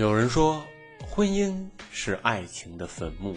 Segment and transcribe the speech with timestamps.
[0.00, 0.64] 有人说，
[1.06, 3.36] 婚姻是爱情的坟墓。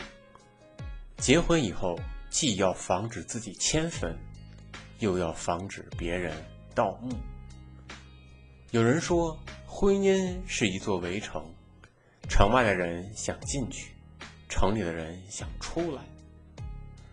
[1.18, 4.18] 结婚以后，既要防止自己迁坟，
[5.00, 6.34] 又要防止别人
[6.74, 7.18] 盗墓。
[8.72, 9.38] 有人说，
[9.68, 11.44] 婚姻是一座围城，
[12.30, 13.92] 城外的人想进去，
[14.48, 16.02] 城里的人想出来。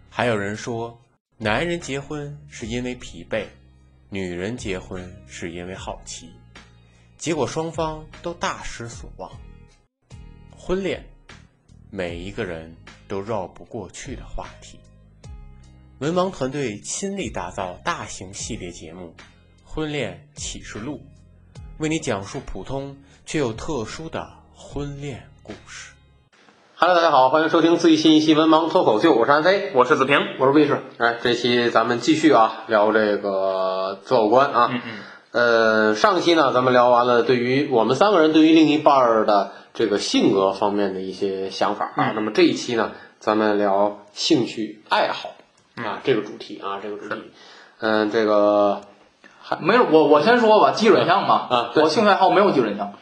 [0.08, 0.96] 还有人说，
[1.36, 3.46] 男人结婚是因为疲惫，
[4.10, 6.30] 女人结婚是因为好奇。
[7.20, 9.30] 结果双方都大失所望。
[10.56, 11.04] 婚恋，
[11.90, 12.74] 每一个人
[13.06, 14.80] 都绕不过去的话题。
[15.98, 19.14] 文盲团队亲力打造大型系列节目
[19.62, 21.02] 《婚恋启示录》，
[21.76, 25.92] 为你讲述普通却又特殊的婚恋故事。
[26.74, 30.82] Hello，大家好，欢迎收听最新一期文盲脱口秀，我是安飞，我是子平，我是魏士。
[30.96, 34.70] 哎，这期咱们继续啊，聊这个择偶观啊。
[34.72, 34.98] 嗯嗯。
[35.32, 42.10] 呃，上期呢，咱们聊完了对于我们三个人对于另一半儿的这个性格方面的一些想法啊。
[42.16, 45.28] 那么这一期呢，咱们聊兴趣爱好
[45.76, 47.30] 啊这个主题啊这个主题。
[47.78, 48.80] 嗯，这个
[49.40, 52.94] 还没有我我先说吧，基准项嘛啊，我兴趣爱好没有基准项，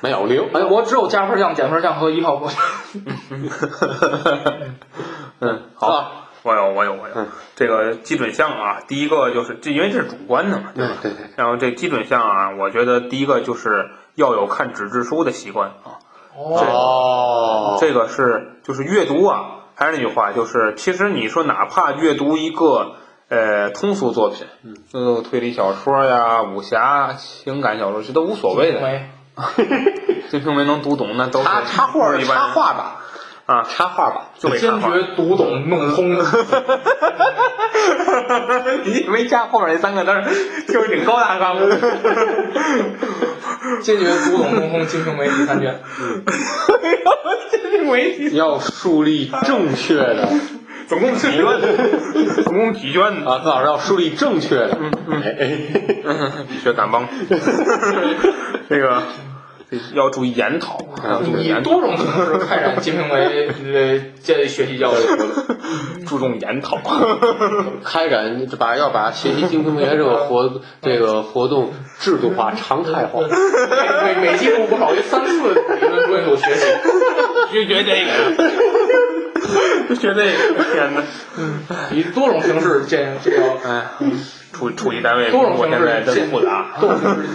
[0.00, 2.48] 没有零，哎，我只有加分项、减分项和一号过。
[5.40, 6.12] 嗯，好。
[6.42, 7.14] 我有，我有，我有。
[7.54, 10.96] 这个基准项啊，第一个就是这，因为这是主观的嘛，对吧？
[11.00, 11.26] 对对。
[11.36, 16.02] 然后这基准项啊，我觉得第一个就是要有看纸质书的习惯啊。
[16.36, 17.78] 哦。
[17.80, 22.96] 这个是就是阅读啊，还是那句话，就是其实你说哪怕阅读一个
[23.28, 28.80] 呃通俗作品，嗯，就推理小说呀、武侠、情感小说，这都无所谓的。
[30.28, 33.01] 金瓶梅能读懂，那都是插插画插画吧。
[33.52, 36.16] 啊，插画吧，就坚决读懂弄通。
[38.84, 40.10] 你以为加后面那三个字
[40.72, 41.76] 就是挺高大上的？
[43.82, 45.78] 坚决读懂弄通《金瓶梅》第三卷。
[47.50, 50.26] 金瓶梅要树立正确的，
[50.88, 51.44] 总共几卷？
[52.44, 53.38] 总共几卷啊？
[53.40, 54.78] 子老师要树立正确的。
[54.80, 54.90] 嗯
[56.04, 56.32] 嗯。
[56.48, 57.06] 必学赶帮。
[58.70, 59.02] 这个。
[59.94, 60.78] 要注意研讨，
[61.38, 63.14] 以多种形式开展《金瓶梅》
[63.74, 64.96] 呃这学习教育，
[66.06, 66.78] 注重研讨，
[67.84, 73.20] 开展把要把学习《金瓶梅》这个活 这个活动制度化、常态化，
[74.04, 76.66] 每每季度不少于三次理论专有学习，
[77.50, 78.71] 拒绝这个，就
[79.94, 81.02] 学 这个，天哪！
[81.92, 83.86] 以多种形式建这个哎。
[84.52, 86.76] 处处理单位，我现在真复杂，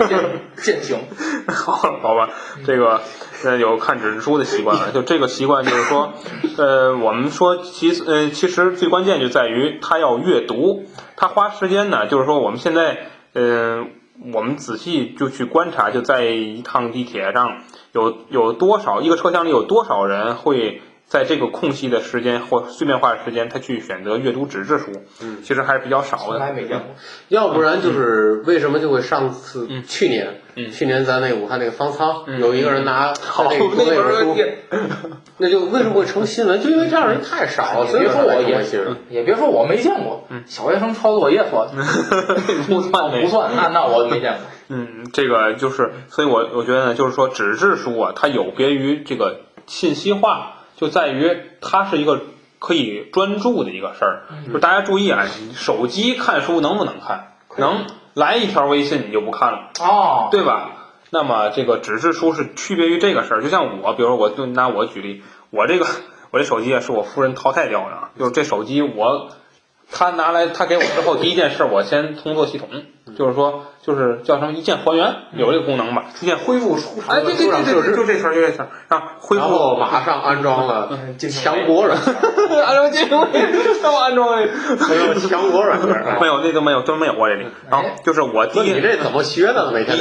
[0.07, 0.19] 践
[0.55, 0.99] 践行。
[1.49, 2.29] 好，好吧，
[2.63, 3.01] 这个
[3.41, 4.91] 现在有看纸质书的习惯了。
[4.91, 6.13] 就这个习惯，就是说，
[6.59, 10.85] 呃，我们说，其实，呃，其实最关键就在于他要阅读，
[11.15, 12.05] 他花时间呢。
[12.05, 13.89] 就是说，我们现在，嗯，
[14.31, 17.63] 我们仔细就去观察，就在一趟地铁上，
[17.93, 20.83] 有有多少一个车厢里有多少人会。
[21.07, 24.91] 在这个空隙的时间或碎片化的时间，他去选择阅读纸质书，
[25.21, 26.23] 嗯，其实还是比较少的。
[26.23, 26.87] 从来没见过。
[27.29, 34.35] 要不然就是为什么就会上次去年，去年咱那武汉那个方舱，有一个人拿好那个那本书，
[35.37, 36.61] 那就为什么会成新闻？
[36.61, 38.61] 就因为这样人太少，所以说我也
[39.09, 41.69] 也别说我没见过，小学生抄作业算
[42.67, 43.51] 不算不算？
[43.55, 44.41] 那那我没见过。
[44.75, 50.55] 嗯，这个就是，所以我我觉得呢，就是说纸质书啊，它有别于这个信息化。
[50.77, 52.21] 就在于它是一个
[52.59, 54.23] 可以专注的一个事儿，
[54.53, 57.33] 就大家注意啊，手机看书能不能看？
[57.57, 60.71] 能来一条微信你就不看了哦，对吧？
[61.09, 65.85] 那么这个纸质书是区别于这个事儿，就像我，比如说我就拿我举例，我这个
[66.31, 69.29] 我这手机啊是我夫人淘汰掉的，就是这手机我。
[69.89, 72.67] 他拿来，他给我之后，第一件事我先通过系统，
[73.17, 76.05] 就是说，就是叫什么一键还原，有这个功能吧？
[76.21, 79.13] 一键恢复出厂的出厂设置，就这事儿，就这事儿啊！
[79.19, 80.89] 恢复，马上安装了
[81.29, 81.97] 强国软，
[82.67, 83.25] 安装金融，
[83.81, 84.47] 让我安装了
[85.29, 87.47] 强国软件，没有，那都没有，都没有我这里。
[87.69, 89.71] 然后就是我第一，你这怎么学的？
[89.71, 89.97] 每天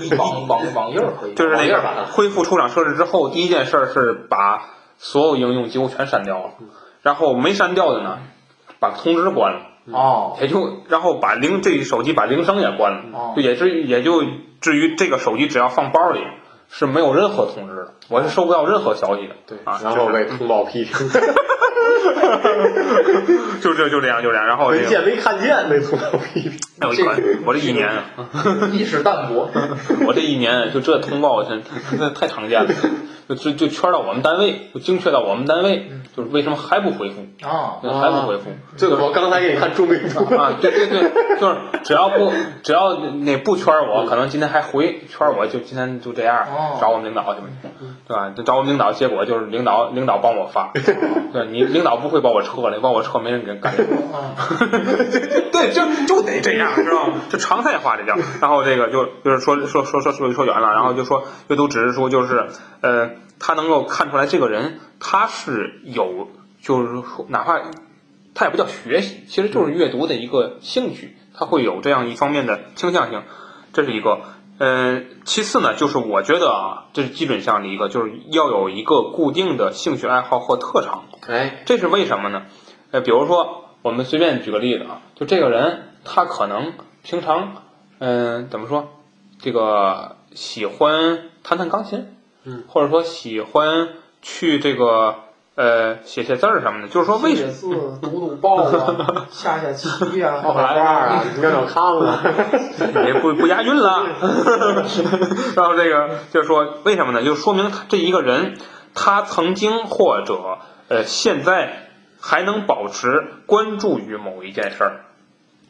[0.00, 1.80] 一网网网页可以，就是那个
[2.12, 4.62] 恢复出厂设置之后，第一件事是把
[4.98, 6.50] 所有应用几乎全删掉了，
[7.00, 8.18] 然后没删掉的呢。
[8.82, 9.60] 把通知关了。
[9.92, 13.00] 哦，也就然后把铃这手机把铃声也关了。
[13.12, 14.22] 哦，就也至也就
[14.60, 16.20] 至于这个手机只要放包里
[16.68, 19.34] 是没有任何通知的，我是收不到任何消息的。
[19.46, 20.92] 对啊，然后被通报批评，
[23.60, 26.58] 就这就这样就这样，然后这个没见没看见没通报批评。
[26.80, 26.88] 哎
[27.44, 28.04] 我这一年啊，
[28.72, 29.50] 意识淡薄。
[30.06, 31.62] 我这一年就这通报真
[31.98, 32.70] 真太常见了，
[33.34, 38.50] 就就就圈到我们单位，就精确到我们单位，就是为什么还不回复，啊，还不回复。
[38.76, 42.32] 这个我刚才给你看中美图啊，对对对，就是只要不
[42.62, 47.46] 只要那不圈我，可能今天还回圈我，就今天就这样哦找我们领导去吧，
[48.06, 48.32] 对吧？
[48.36, 50.72] 就找我们领导，结果就是领导领导帮我发，
[51.32, 53.72] 对你领导不会把我撤了，把我撤没人给干。
[54.12, 54.36] 啊
[55.52, 57.14] 对，就就得这样，知道吗？
[57.30, 58.16] 就常态化这叫。
[58.40, 62.46] 然后这个就就是说说说说说说远了，然后就说阅读指示书就是
[62.80, 63.10] 呃，
[63.42, 66.28] 他能够看出来这个人他是有，
[66.62, 67.60] 就是说哪怕
[68.34, 73.22] 他也不叫学习，其实就是阅读的一个兴趣，他会有这样一方面的倾向性，
[73.72, 74.20] 这是一个。
[74.58, 81.06] 嗯，其次呢，就是我觉得啊，这是基本上的一个，就是要有一个固定的兴趣爱好或特长。
[81.26, 82.44] 哎，这是为什么呢？
[82.92, 87.64] 呃，比如说，我们随便举个例子啊，就这个人他可能平常，
[87.98, 88.88] 嗯、怎么说，
[89.40, 93.88] 这个喜欢弹弹钢琴，嗯，或者说喜欢
[94.20, 95.16] 去这个
[95.54, 97.68] 呃写写字儿什么的，就是说为什写字、
[98.00, 99.88] 读读报啊， 下下棋
[100.22, 102.22] 啊， 画画啊，尿尿炕啊，
[103.06, 104.04] 也不不押韵了。
[105.54, 107.22] 然后这个就是说，为什么呢？
[107.24, 108.56] 就说明这一个人，
[108.94, 110.58] 他曾经或者
[110.88, 111.88] 呃现在
[112.20, 115.04] 还能保持关注于某一件事儿，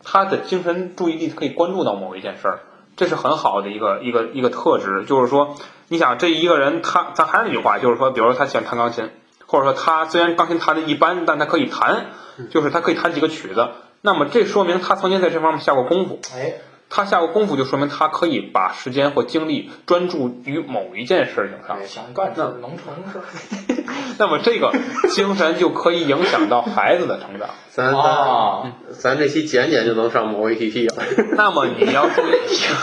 [0.04, 2.60] 他的精神注意力可以关注到某一件事儿，
[2.96, 5.04] 这是很好的一个一个一个特质。
[5.04, 5.56] 就是说，
[5.88, 9.10] 你想这一个人，他咱还是那句话，就是说，比如说他喜欢弹钢琴，
[9.46, 12.06] 或者说他虽然钢琴弹的一般，但他可以弹，
[12.50, 13.70] 就是他可以弹几个曲子。
[14.00, 16.20] 那么这说明他曾经在这方面下过功夫。
[16.34, 16.54] 哎，
[16.94, 21.78] 他下过功夫，就说明他可以把时间或精力专注于某一件事情上。
[21.86, 23.24] 想干事儿能成事儿。
[24.18, 24.70] 那么这个
[25.08, 27.48] 精神就可以影响到孩子的成长。
[27.70, 31.02] 咱啊，咱这期减减就能上某 APP 了。
[31.34, 32.32] 那么你要注意，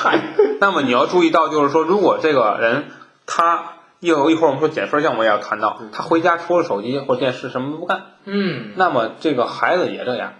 [0.59, 2.85] 那么你要注意到，就是说，如果这个人
[3.27, 10.33] 他一会儿一会儿我们说减分项目也要谈到，他回家除了手机或电视什么都不干，嗯，那么这个孩子也这样，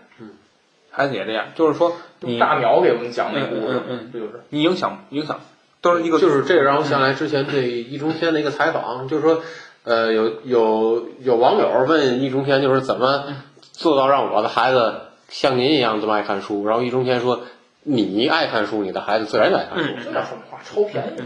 [0.92, 5.40] 孩子也这样，就是说你大苗给我们讲那故事嗯这就是你影响影响
[5.82, 9.42] 都是一个就是这个让我想来之前对易中天的一个采访，就是说，
[9.86, 13.24] 呃，有有有网友问易中天，就是怎么
[13.72, 14.96] 做到让我的孩子
[15.30, 16.66] 像您一样这么爱看书？
[16.66, 17.44] 然后易中天说，
[17.84, 19.90] 你爱看书，你的孩子自然就爱看书。
[20.04, 20.60] 这叫什么话？
[20.64, 21.22] 超便宜。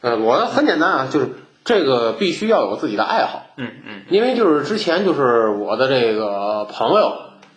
[0.00, 1.28] 呃，我很简单啊，就是
[1.64, 7.14] 这个必须要有自己的爱好，嗯嗯因为就是之前就是我的这个朋友，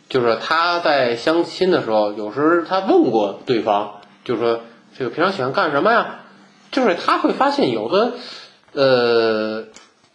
[0.09, 4.61] 就是他在相亲的时候，有时他问过对方，就是说
[4.97, 6.19] 这个平常喜欢干什么呀？
[6.71, 8.13] 就是他会发现有的，
[8.73, 9.63] 呃，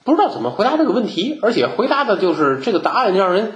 [0.04, 3.54] 不知道怎么回答这个问题，而且回答的就是这个答案让人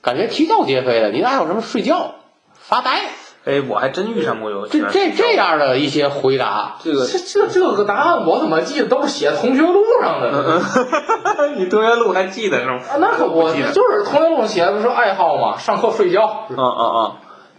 [0.00, 1.10] 感觉啼笑皆非的。
[1.10, 1.60] 你的爱好什么？
[1.60, 2.14] 睡觉、
[2.54, 3.02] 发呆，
[3.46, 10.60] 哎，我还真遇上过有这这这样的一些回答，这个这这这个答案我怎么记得都是写同学录上的呢？
[11.56, 12.80] 你同学录还记得是吗？
[12.90, 16.46] 啊，那可不，就是同学录写的不是爱好嘛，上课睡觉。
[16.50, 17.12] 嗯嗯嗯，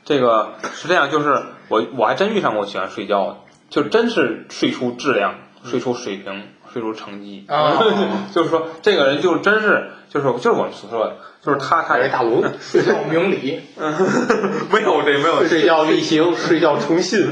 [0.04, 3.36] 这个是这样，就是我我还真遇上过喜欢睡觉的，
[3.70, 7.46] 就真是睡出质量，睡出水平，睡出成绩。
[7.48, 7.80] 啊
[8.34, 13.62] 就是说这个人就真是就是就是我们所说的，就是他他哎大龙， 睡觉明理，
[14.72, 17.32] 没有这没有睡觉力行，睡觉诚信，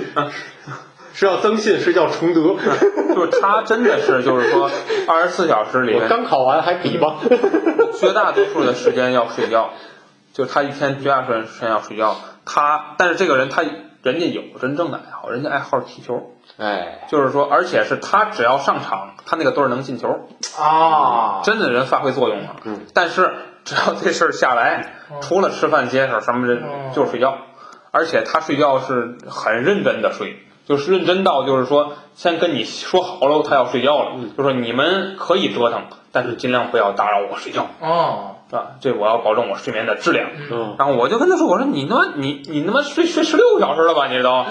[1.13, 2.55] 睡觉增信，睡觉崇德。
[3.13, 4.69] 就是他真的是就是说
[5.07, 7.17] 二十四小时里我刚考完还比吧。
[7.97, 9.69] 绝大多数的时间要睡觉，
[10.33, 12.17] 就他一天绝大多数时间要睡觉。
[12.43, 13.63] 他但是这个人他
[14.03, 16.34] 人家有真正的爱好，人家爱好踢球。
[16.57, 22.55] 哎，就是说，而且是他只要上场，他那个队儿能进球，啊，真的人发挥作用了。
[22.63, 23.33] 嗯，但是
[23.63, 26.93] 只要这事儿下来，除了吃饭、接手什么人嗯。
[26.93, 27.37] 就是睡觉，
[27.91, 35.83] 而且他睡觉是很认真的睡，就是认真到就是说，先跟你说好了，他要睡觉了，就说你们可以折腾，
[36.13, 38.67] 但是尽量不要打扰我睡觉，啊，是吧？
[38.79, 40.29] 这我要保证我睡眠的质量。
[40.51, 44.07] 嗯，然后我就跟他说：“我说你他妈你你他妈睡睡十六个小时了吧？
[44.07, 44.45] 你这都，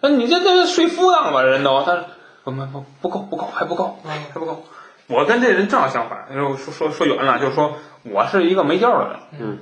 [0.00, 2.04] 那你这这睡敷档吧人都。”他说
[2.44, 4.64] ：“不不不不够不够还不够还不够。”
[5.08, 7.72] 我跟这人正好相反，说说说说远了，就是说
[8.04, 9.58] 我是一个没觉的人，嗯，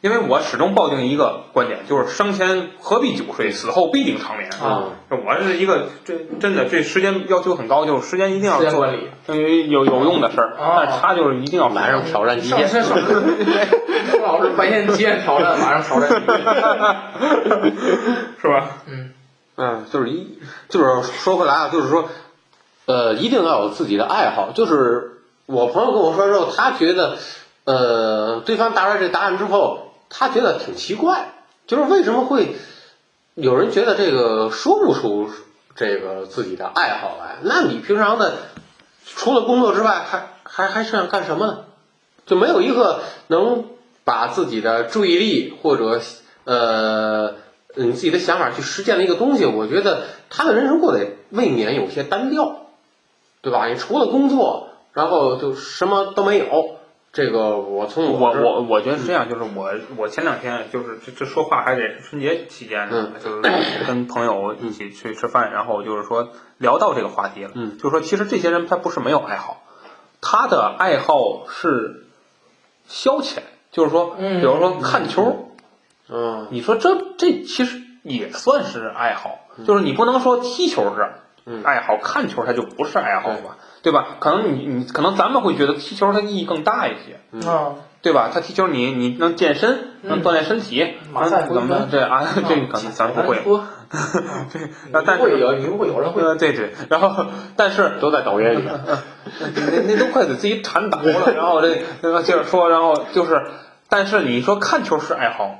[0.00, 4.48] 因为我始终抱定一个观点，就是生前何必久睡，死后必定长眠。
[4.62, 8.92] 啊我是一个这真的这时间要求很高，就是时间一定要做时间管
[9.38, 12.82] 理有有用的事儿，啊但是他就是一定要晚上挑战极上限。
[14.22, 16.38] 老师白天极限挑战，晚上挑战极限。
[18.40, 18.68] 是吧？
[18.86, 19.11] 嗯，
[19.56, 22.08] 嗯，就是一，就是说回来啊，就是说，
[22.86, 24.52] 呃，一定要有自己的爱好。
[24.54, 27.18] 就是我朋友跟我说之后，他觉得，
[27.64, 31.34] 呃，对方答出来这答案之后，他觉得挺奇怪，
[31.66, 32.56] 就是为什么会
[33.34, 35.30] 有人觉得这个说不出
[35.76, 37.36] 这个自己的爱好来？
[37.42, 38.34] 那你平常的
[39.04, 41.58] 除了工作之外，还还还想干什么呢？
[42.24, 43.64] 就没有一个能
[44.04, 46.00] 把自己的注意力或者
[46.44, 47.34] 呃
[47.74, 52.66] 你自己的想法去实践了一个东西，我觉得他的人生过得未免有些单调，
[53.40, 53.66] 对吧？
[53.68, 54.68] 你除了工作。
[54.94, 56.76] 然后就什么都没有，
[57.14, 63.40] 这个我从我我我觉得是这样，就是我我前两天就是这这说话还得春节期间呢，就是
[63.86, 69.62] 跟朋友一起去吃饭，然后就是说聊到这个话题了，嗯，就是说其实这些人他不是没有爱好，
[70.20, 72.04] 他的爱好是
[72.86, 73.38] 消遣，
[73.70, 75.51] 就是说，比如说看球，
[76.12, 81.10] 嗯，你说这这其实也算是爱好，就是你不能说踢球是
[81.64, 83.56] 爱好，看球它就不是爱好吧。
[83.82, 84.16] 对吧？
[84.20, 88.30] 可能你你可能咱们会觉得踢球它意义更大一些，啊，对吧？
[88.32, 92.22] 他踢球你你能健身，能锻炼身体，马赛怎么这啊？
[92.32, 93.38] 这可能咱不会，
[94.52, 94.70] 对，
[95.04, 96.72] 但会有，你会有人会，对对。
[96.90, 97.26] 然后
[97.56, 98.62] 但是都在抖音里，
[99.40, 101.32] 那那都快给自己铲倒了。
[101.34, 103.42] 然后这那个接着说，然后就是，
[103.88, 105.58] 但是你说看球是爱好，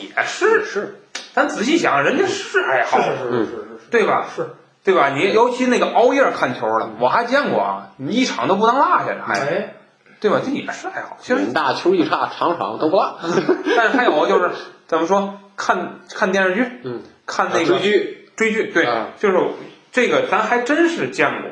[0.00, 1.00] 也是是，
[1.34, 4.26] 咱仔细想，人家是爱好，是是是是，对吧？
[4.34, 4.46] 是。
[4.84, 5.10] 对吧？
[5.10, 9.74] 你尤其那个熬夜看球的，我还见过啊，你一场都不能落下，哎，
[10.18, 10.40] 对吧？
[10.44, 11.16] 这也是爱好。
[11.20, 13.18] 其实大球一差，场场都不落。
[13.76, 14.50] 但是还有就是
[14.88, 15.38] 怎么说？
[15.54, 18.88] 看看电视剧，嗯，看那个追剧，追剧，对，
[19.20, 19.38] 就是
[19.92, 21.50] 这个咱还真是见过，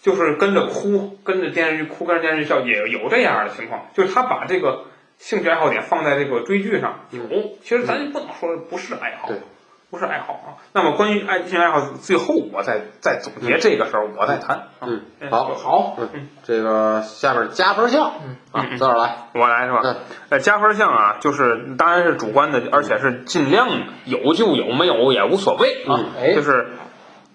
[0.00, 3.88] 就是跟着哭，跟着电视剧哭，跟着电视剧笑，也有这样的情况。
[3.94, 4.84] 就是他把这个
[5.22, 7.22] 兴趣爱好点放在这个追剧上，有。
[7.62, 9.28] 其实咱不能说不是爱好。
[9.28, 9.38] 对。
[9.88, 10.48] 不是爱好啊。
[10.72, 14.68] 那么关于爱兴趣爱好，最后我再再总结这个时候，我再谈。
[14.80, 19.80] 嗯，好，好，嗯，这个下边加分项，嗯啊，自个来，我来是吧？
[19.84, 19.96] 嗯，
[20.30, 23.68] 呃，加分项啊，就是当然是主观的，而且是尽量
[24.06, 26.00] 有就有，没有也无所谓啊。
[26.18, 26.68] 哎，就是。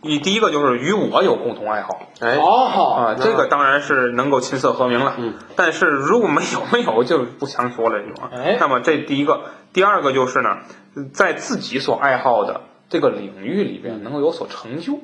[0.02, 5.16] 你第一个就是与我有共同爱好，哎，哦，啊，这个当然是能够琴瑟和鸣了。
[5.18, 8.30] 嗯，但是如果没有没有就不强说了，是吧？
[8.34, 9.42] 哎，那么这第一个，
[9.74, 10.60] 第二个就是呢，
[11.14, 15.00] 在自己所爱好的这个领域里边能够有所成就，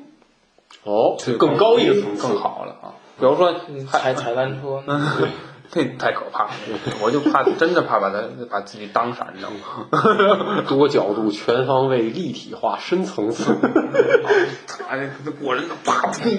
[0.84, 2.94] 哦，更高一个层次，更好了啊。
[3.18, 3.54] 比如说
[3.90, 4.82] 踩踩单车。
[5.70, 6.50] 这太可怕了，
[7.02, 10.62] 我就怕，真的怕把他把自己当傻，你知道吗。
[10.68, 13.52] 多角度、全方位、立体化、深层次，
[14.88, 16.38] 哎，这过人的啪呸！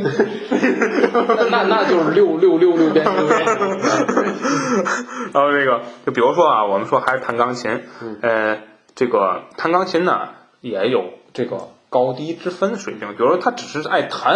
[1.50, 3.46] 那那就是六六六六变六变。
[5.34, 7.82] 然后这个，就比如说啊，我们说还是弹钢琴，
[8.22, 8.60] 呃，
[8.96, 10.30] 这个弹钢琴呢
[10.62, 11.58] 也有这个
[11.96, 13.08] 高低之分水平。
[13.16, 14.36] 比如说他只是爱弹，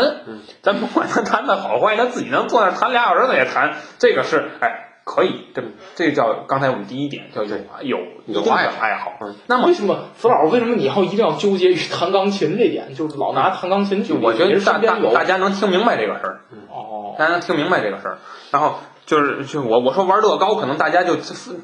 [0.63, 4.85] 咱不管他弹的好坏，他自己能坐那弹俩小时，他也弹，这个是哎。
[5.05, 5.63] 可以，这
[5.95, 7.97] 这叫刚才我们第一点叫有有
[8.27, 9.13] 有爱爱好。
[9.47, 12.93] 那么为什么冯老师为什么你要一定要纠结于弹钢琴这点？
[12.93, 14.13] 就是老拿弹钢琴去。
[14.13, 16.41] 我觉得大大大家能听明白这个事儿。
[16.69, 18.19] 哦，大家能听明白这个事儿。
[18.51, 18.75] 然后
[19.07, 21.15] 就是就我我说玩乐高，可能大家就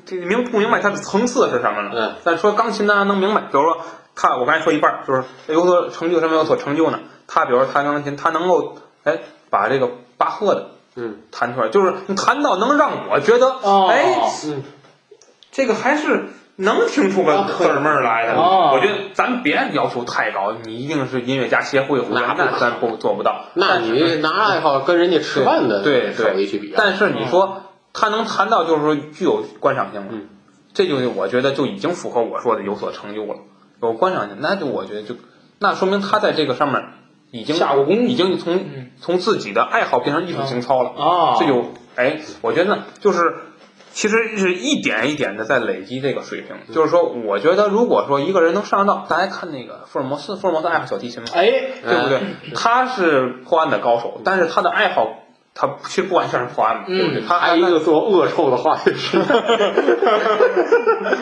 [0.09, 1.91] 明不明白它的层次是什么呢？
[1.93, 2.15] 嗯。
[2.23, 3.41] 但说钢琴，大家能明白。
[3.41, 3.77] 比如说
[4.15, 6.99] 他，我刚才说一半，就是有所成就，什么有所成就呢？
[7.27, 9.19] 他比如说弹钢琴，他能够哎
[9.49, 10.71] 把这个巴赫的。
[10.97, 13.53] 嗯，弹出来就是你弹到能让我觉得，
[13.89, 14.15] 哎，
[15.51, 18.39] 这个还是能听出个字儿儿来的。
[18.39, 23.47] 我觉得咱别要求太高，你一定是音乐家协会，那那咱不做不到。
[23.55, 26.73] 那你拿爱好跟人家吃饭的对对去比。
[26.77, 30.13] 但是你说他能弹到，就是说具有观赏性了，
[30.73, 33.35] 这就我觉得就已经符合我说的有所成就了，
[33.85, 35.15] 有观赏性，那就我觉得就
[35.59, 36.83] 那说明他在这个上面。
[37.31, 38.63] 已经下过功，已经从
[39.01, 41.35] 从自己的爱好变成艺术情操了啊！
[41.37, 41.65] 这就
[41.97, 43.35] 哎，我觉得就是，
[43.91, 46.55] 其实是一点一点的在累积这个水平。
[46.73, 51.51] 就是说，我觉得如果说一个人能上到，大家看那个福尔摩斯，福尔摩斯爱好小提琴嘛，哎，
[51.83, 52.21] 对不对？
[52.53, 55.24] 他是破案的高手，但是他的爱好。
[55.57, 57.21] 他其实不完全是破案嘛，对不对？
[57.25, 59.17] 他还一个做恶臭的话师。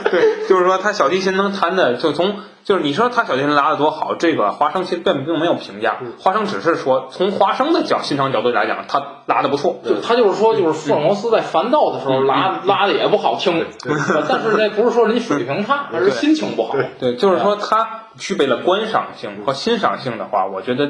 [0.10, 9.80] 对，就是说他小提琴能弹的，就从就是你说他小提琴拉的多好，这个华生其实并并没有评价，华生只是说从华生的角欣赏角度来讲，他拉的不错。
[9.86, 16.76] 就他就是说，就是福尔摩斯在烦躁的时候拉拉的也不好听，但是那不是说人水平差，而是心情不好。
[17.00, 20.90] 对，就是说他具备了观赏性和欣赏性的话，我觉得。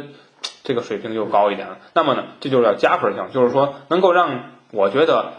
[0.63, 1.77] 这个水平就高一点了。
[1.93, 5.33] 那么呢，这就叫加分项，就是说能够让我觉得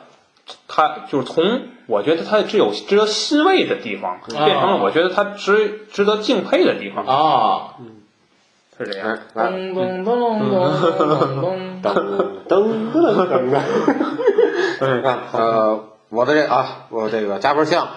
[0.69, 7.75] 他就是从我觉得他只有值得欣慰的地方，变成了我觉得他值值得敬佩的地方啊。
[7.81, 8.03] 嗯，
[8.79, 9.19] 是这样。
[9.35, 10.51] 噔噔噔噔
[10.93, 11.95] 噔噔
[12.49, 13.61] 噔噔噔 噔。
[14.81, 17.89] 嗯看，呃，我的这啊，我这个加分项，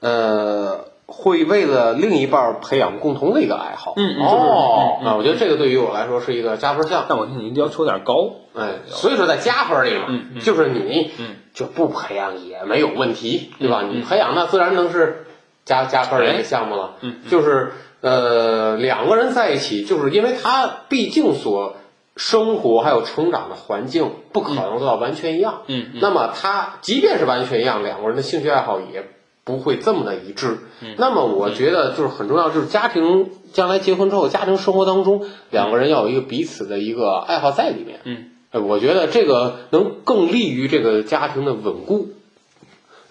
[0.00, 3.94] 呃，会为了另一半培养共同的一个爱好。
[3.96, 7.04] 嗯嗯哦，啊，我觉得这个对于我来说是一个加分项。
[7.08, 8.14] 但我觉得你要求有点高。
[8.54, 13.82] 哎，所以说在加分里嘛，嗯嗯就是你嗯就不培养也没有问题，对吧？
[13.84, 15.26] 嗯你培养那自然能是
[15.64, 16.94] 加加分的一个项目了。
[17.02, 21.76] 嗯嗯就是呃两个人在一起，就是因为他毕竟所
[22.16, 25.62] 生活还有成长的环境不可能做到完全一样。
[25.66, 29.04] 嗯嗯那么他即便是完全一样，两个人的兴趣爱好也
[29.46, 30.58] 不会这么的一致。
[30.82, 38.00] 嗯那么我觉得就是很重要，就是家庭将来结婚之后，家庭生活当中两个人要有一个彼此的一个爱好在里面。
[38.04, 42.08] 嗯呃，我觉得这个能更利于这个家庭的稳固。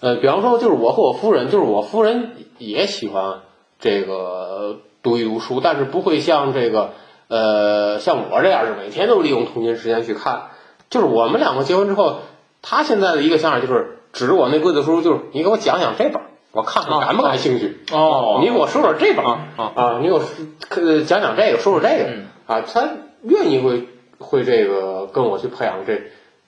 [0.00, 3.40] 呃，比方说，就是我和我夫人，就是我夫人也喜欢
[3.78, 6.92] 这个读一读书，但是不会像这个
[7.28, 10.48] 呃像我这样是每天都利用通勤时间去看。
[10.90, 12.20] 就是我们两个结婚之后，
[12.62, 17.78] 她现在的一个想法就是指着我那柜子书，就是你给我讲讲这本儿，我看看感不感兴趣。
[17.92, 20.22] 哦你给我说说这本儿啊啊啊，你给我
[20.70, 22.88] 呃讲讲这个，说说这个、嗯啊，他
[23.22, 23.86] 愿意会
[24.18, 26.00] 会这个跟我去培养这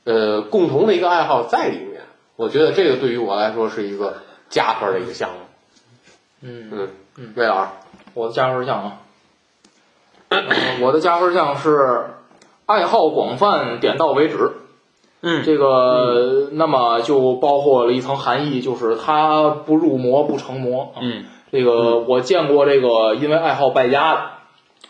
[0.04, 2.00] 呃共同的一个爱好在里面。
[2.36, 5.36] 我觉得这个对于我来说是一个加分的一个项目。
[6.40, 7.70] 嗯，嗯嗯魏老师，
[8.14, 8.98] 我的加分项啊，
[10.30, 10.38] 呃
[10.80, 12.06] 我的加分项是
[12.64, 14.52] 爱好广泛，点到为止。
[15.22, 20.92] 嗯这个那么就包括了一层含义，就是他不入魔不成魔。
[20.94, 24.20] 啊嗯这个我见过这个因为爱好败家的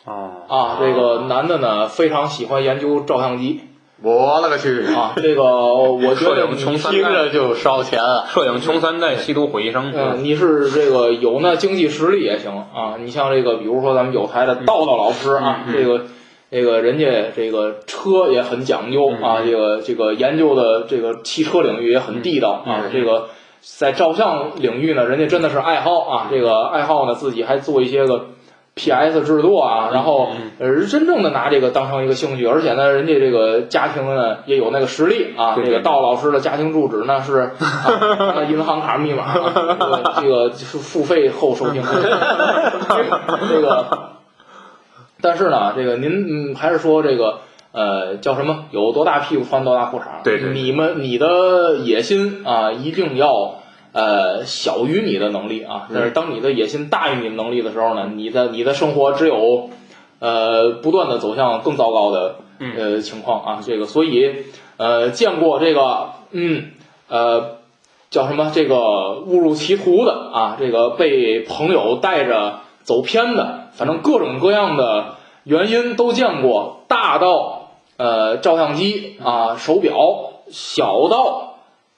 [0.04, 3.60] 哦啊，这个男的呢非常喜欢研究照相机
[4.02, 4.84] 我勒个去！
[4.94, 8.24] 啊，这个 我觉摄得影穷三听代，着就烧钱啊！
[8.28, 9.92] 摄影穷三代，吸毒毁一生。
[9.92, 12.94] 嗯，你是这个有那经济实力也行啊。
[13.00, 16.04] 你像这个，比如说咱们有台的道道老师啊，嗯嗯这个
[16.50, 22.84] 这个人家这个车也很讲究嗯啊，这个这个研究的这个汽车领域也很地道啊。
[22.84, 23.28] 嗯这个
[23.60, 28.26] 在照相领域呢，人家真的是爱好啊，这个爱好呢自己还做一些个。
[28.80, 29.22] P.S.
[29.22, 35.56] 制作啊，然后嗯呃，真正的拿这个当成一个兴趣，而且呢，人家这个家庭呢也有那个实力啊。
[35.56, 41.82] 这个道老师的家庭住址呢是 啊银行卡密码啊，这个这个是付费后收听。
[43.50, 44.10] 这个，
[45.20, 47.40] 但是呢，这个您嗯还是说这个
[47.72, 48.64] 呃叫什么？
[48.70, 50.22] 有多大屁股穿多大裤衩。
[50.24, 53.56] 对对你们你的野心啊，一定要。
[53.90, 59.70] 呃，小于你的能力啊，但是当你的野心大于你的能力的时候呢，你的你的生活只有
[60.20, 62.36] 呃不断的走向更糟糕的
[62.76, 63.62] 呃情况啊。
[63.64, 64.44] 这个，所以
[64.76, 66.66] 呃见过这个嗯
[67.08, 67.56] 呃
[68.10, 75.14] 叫什么这个误入歧途的啊，这个被朋友带着走偏的，反正各种各样的
[75.48, 79.96] 原因都见过，大到呃照相机啊、手表，
[80.50, 81.54] 小到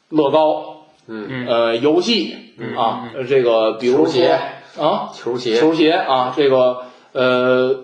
[0.09, 0.77] 乐高。
[1.13, 4.39] 嗯，呃，游戏嗯啊，呃这个比如鞋
[4.79, 6.83] 啊，球鞋，球鞋啊，这个
[7.13, 7.77] 呃，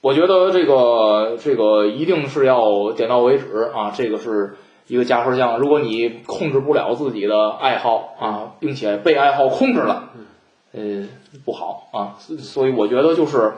[0.00, 5.58] 我觉得这个这个一定是要点到为止啊，这个是一个加分项。
[5.58, 10.10] 如果你控制不了自己的爱好啊，并且被爱好控制了，
[10.72, 11.08] 呃，
[11.44, 12.14] 不好啊。
[12.20, 13.54] 所所以我觉得就是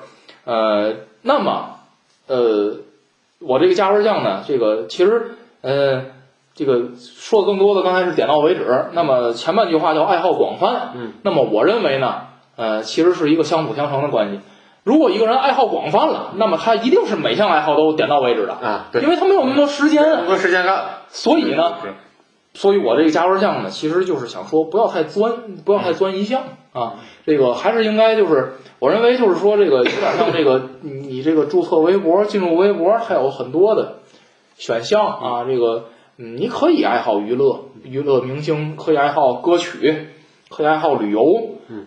[0.46, 1.76] 呃，那么
[2.26, 2.76] 呃，
[3.40, 6.02] 我这个加分项呢，这个其实呃。
[6.52, 12.22] 这个说的更多的刚才是点到为止，那么前半句话叫爱好广泛，嗯，那么我认为呢，
[12.56, 14.40] 呃，其实是一个相辅相成的关系。
[14.82, 20.22] 如果一个人爱好广泛了，那么他一定是每项爱好都点到为止的，啊，对，因为他没有那么多时间啊。
[20.28, 20.84] 没时间干。
[21.08, 21.92] 所以呢，对
[22.52, 25.32] 所以我这个加分项呢，其实就是想说，不要太钻，
[25.64, 26.94] 不要太钻一项啊。
[27.26, 34.00] 这个还是应该就是，我认为就是说，这个有点像这个你你这个注册微博、进入微博，它有很多的
[34.56, 35.44] 选项啊。
[35.44, 40.08] 这个嗯，你可以爱好娱乐，娱乐明星，可以爱好歌曲，
[40.48, 41.22] 可以爱好旅游，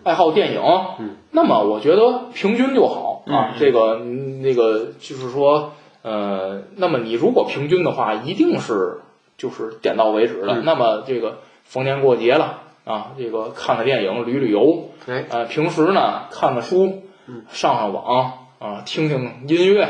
[0.02, 0.60] 爱好电影。
[0.98, 3.52] 嗯，那么我觉得平均就好啊。
[3.52, 9.00] 嗯这个嗯那个就是说，呃，那么你如果平均的话，一定是
[9.38, 10.54] 就是点到为止的。
[10.54, 17.02] 嗯那么这个逢年过节了啊，这个看看电影、旅旅游，哎，呃，平时呢看看书，
[17.50, 19.88] 上上网啊，听听音乐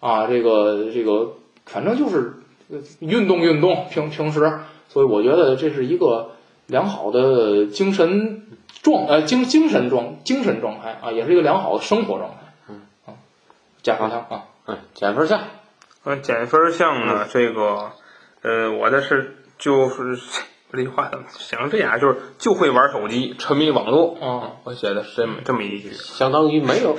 [0.00, 1.34] 啊，这个这个
[1.66, 2.34] 反正就是
[2.70, 6.30] 呃运动运动，平平时，所以我觉得这是一个
[6.66, 8.46] 良好的精神
[8.82, 12.36] 状呃精精神状精神状态啊，也是一个良好的生活状态。
[12.68, 13.14] 嗯啊，
[13.82, 15.40] 加分项啊，嗯，减分项。
[16.04, 17.90] 嗯，减分项呢，这个，
[18.42, 20.18] 呃，我的是就是
[20.72, 24.16] 这句话怎么想成这样，就是就会玩手机，沉迷网络。
[24.20, 26.96] 嗯，我写的是这么这么一句，相当于没有，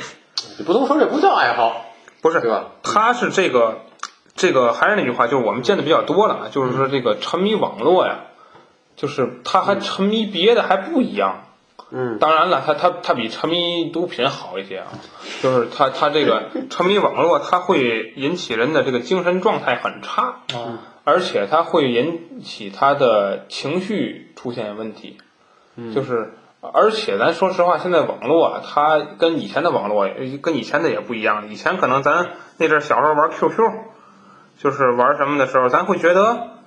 [0.58, 1.86] 你不能说这不叫爱好，
[2.22, 2.66] 不是对吧？
[2.84, 3.82] 他是这个
[4.36, 8.22] 这个还是那句话，就是我们见的比较多了，就是说这个沉迷网络呀，
[8.96, 11.44] 就是他还沉迷别的还不一样。
[11.94, 14.88] 嗯，当然了，他他他比沉迷毒品好一些啊，
[15.42, 25.18] 就是他他这个沉迷网络，他会引起人的这个精神状态很差，啊，而且它会引起他的情绪出现问题，
[25.94, 30.08] 就是而且咱说实话，现在网络啊，它跟以前的网络
[30.42, 33.72] 跟以前的也不一样，以前可能咱那阵儿小时候玩 QQ，
[34.58, 36.61] 就是玩什么的时候，咱会觉得。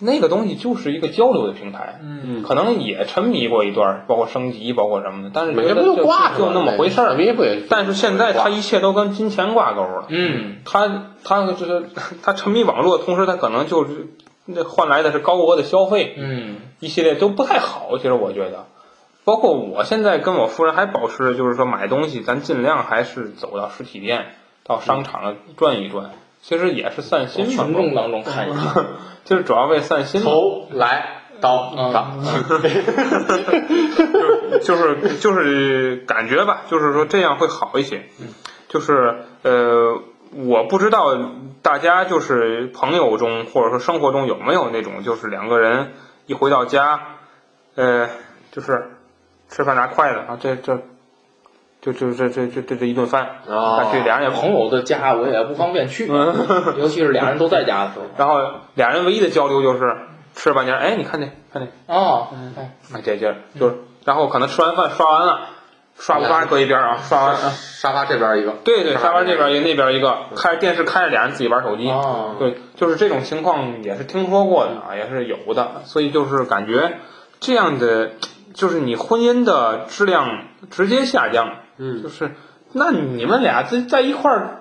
[0.00, 7.16] 那个东西就是一个交流的平台，嗯，可能也沉迷过一段儿，包括升级，包括什么的，但是每天觉得就不就挂就那么回事儿。
[7.16, 7.62] 不也？
[7.68, 11.84] 但是现在他一切都跟金钱挂钩了，嗯，他他就是
[12.22, 14.06] 他沉迷网络，同时他可能就是
[14.44, 17.98] 那换来的是高额的消费，嗯，一系列都不太好。
[17.98, 18.66] 其实我觉得，
[19.24, 24.26] 包括我现在跟我夫人还保持，就是说买东西咱尽量还是走到实体店，
[24.64, 26.12] 到商场转一转，
[26.48, 28.86] 其实也是散心嘛群，众当中看一看，
[29.22, 30.30] 就是主要为散心嘛。
[30.30, 32.24] 头来刀嗯上，
[34.62, 38.06] 就是就是感觉吧，就是说这样会好一些。
[38.66, 40.00] 就是呃，
[40.32, 41.14] 我不知道
[41.60, 45.92] 大家就是朋友中或者说生活中有没有那种，就是两个人
[46.24, 46.98] 一回到家，
[47.74, 48.08] 呃，
[48.52, 48.92] 就是
[49.50, 50.80] 吃饭拿筷子啊，这这。
[51.80, 56.06] 就就这这这这这一顿饭，哦下去俩人也朋友的家我也不方便去，
[56.76, 58.06] 尤其是俩人都在家的时候。
[58.16, 58.40] 然后
[58.74, 59.96] 俩人唯一的交流就是
[60.34, 65.40] 吃半截，哎，你看这看这，哦，哎这这就是，然后可能吃完饭刷完了，
[65.96, 71.88] 刷不刷搁一边啊，刷完啊，沙发这边一个，对对，沙发这边一个，那边一个，开着电视开着，俩人自己玩手机。
[71.90, 76.98] 哦，对，就是这种情况也是听说过的啊，也是有的，所以就是感觉
[77.40, 78.10] 这样的，
[78.54, 82.32] 就是你婚姻的质量直接下降，嗯就是
[82.72, 84.60] 那你们俩在在一块儿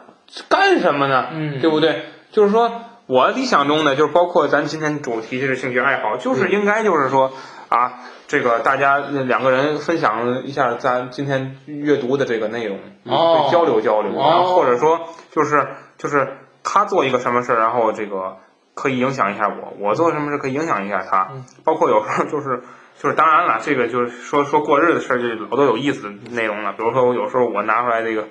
[0.49, 1.27] 干什么呢？
[1.33, 2.05] 嗯对不对？
[2.31, 2.71] 就是说
[3.05, 7.31] 我理想中的，就是包括咱今天主题这个兴趣爱好，就是应该就是说
[7.69, 14.99] 啊，这个大家两个人分享一下咱今天阅读的这个内容，哦对交流交流，哦然后或者说
[15.31, 16.27] 就是就是
[16.63, 18.37] 他做一个什么事儿，然后这个
[18.73, 22.61] 可以影响一下我，我做什么事可以影响一下他，嗯包括有时候就是。
[22.99, 26.73] 就是当然了，这个就是说说过日子事儿，就老多有意思的内容了。
[26.73, 28.27] 比如说，我有时候我拿出来这个，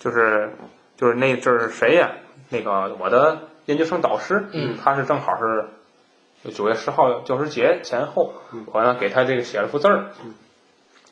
[0.00, 0.52] 就是
[0.96, 2.10] 就是那阵儿是谁呀？
[2.50, 4.76] 那个我的研究生导师，嗯。
[4.82, 8.32] 他是正好是九月十号教师节前后，
[8.72, 10.06] 我呢给他这个写了幅字儿，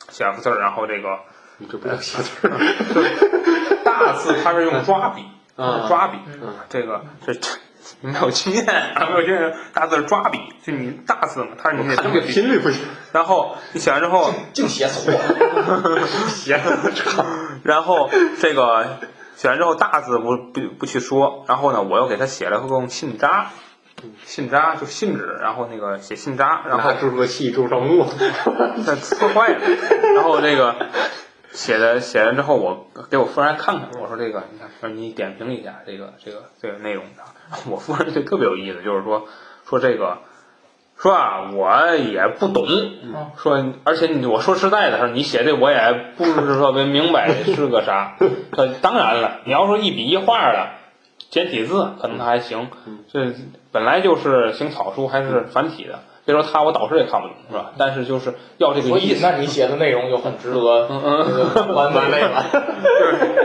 [0.09, 1.19] 写了幅字儿，然后这个
[1.59, 2.57] 你这不叫写字儿，
[3.85, 5.23] 大字他是用抓笔，
[5.55, 5.85] 啊。
[5.87, 6.53] 抓笔，嗯。
[6.69, 7.01] 这个
[7.87, 12.81] 是没有经验啊，没有经验，大字是抓笔，就你大字嘛，他是你得看这个频率不行，
[13.13, 15.13] 然后你写完之后，净写错，
[16.27, 16.59] 写，
[17.63, 18.97] 然后这个
[19.35, 23.47] 写完之后大字不不不去说，然后呢，我又给他写了个用信札，
[24.25, 28.07] 信札就信纸，然后那个写信札，然后拿注射器注上墨，
[28.85, 29.59] 那搓坏了，
[30.15, 30.75] 然后这个
[31.57, 37.03] 写的写完之后，我给我夫人看看，我说这个你看，说你点评一下这个这个这个内容，
[37.67, 39.25] 我夫人就特别有意思，就是说
[39.67, 40.19] 说这个。
[40.99, 42.65] 说啊，我也不懂。
[43.37, 48.17] 说，而且你我说实在的，说你写这我也不是特别明白 是个啥。
[48.55, 50.69] 说当然了，你要说一笔一画的
[51.29, 52.69] 简体字，可能还行。
[53.11, 53.31] 这
[53.71, 57.71] 本来就是行草书还是繁体的，别说他，我导师也看不懂，是吧？
[57.77, 60.59] 但是就是要这个所意思，以那你写的内容就很值得
[60.89, 62.45] 嗯嗯这个完美了。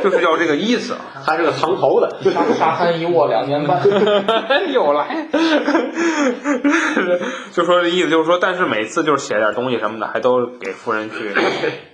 [0.03, 0.95] 就是就是要这个意思。
[1.25, 3.81] 他是个藏头的，沙沙滩一卧两年半，
[4.73, 5.29] 又来，
[7.53, 11.33] 就说这意思，就是说，但是每次就是写点东西什么的，还都给夫人去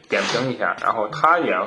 [0.09, 1.67] 点评一下，然后他也有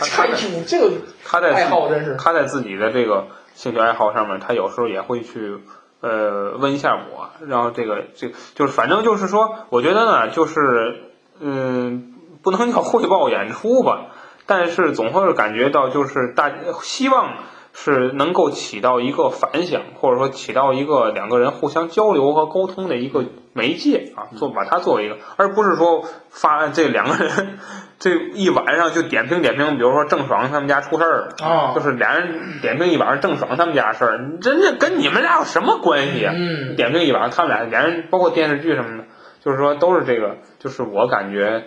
[0.00, 0.26] 他 他
[0.66, 0.90] 这个
[1.22, 5.58] 他在爱好真是他在自己的这个兴趣爱好上面，他有时候也会去
[6.04, 11.00] 呃问一下我，然后这个这个就是反正就是说，我觉得呢，就是
[11.40, 12.12] 嗯，
[12.42, 14.06] 不能叫汇报演出吧，
[14.46, 17.32] 但是总会感觉到就是大希望。
[17.76, 27.58] 是能够起到一个反响，或者说起到一个两个人互相交流和沟通的一个媒介啊，做把它作为一个，而不是说发这两个人
[27.98, 36.34] 这一晚上就点评点评，比如说郑爽他们家出事儿了，啊就是俩人点评一晚上郑爽他们家事儿，真的跟你们俩有什么关系啊？
[36.36, 36.76] 嗯。
[36.76, 39.04] 点评一晚上他们俩俩人，包括电视剧什么的，
[39.40, 41.66] 就是说都是这个，就是我感觉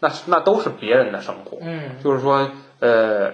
[0.00, 1.96] 那那都是别人的生活，嗯。
[2.02, 3.32] 就是说呃，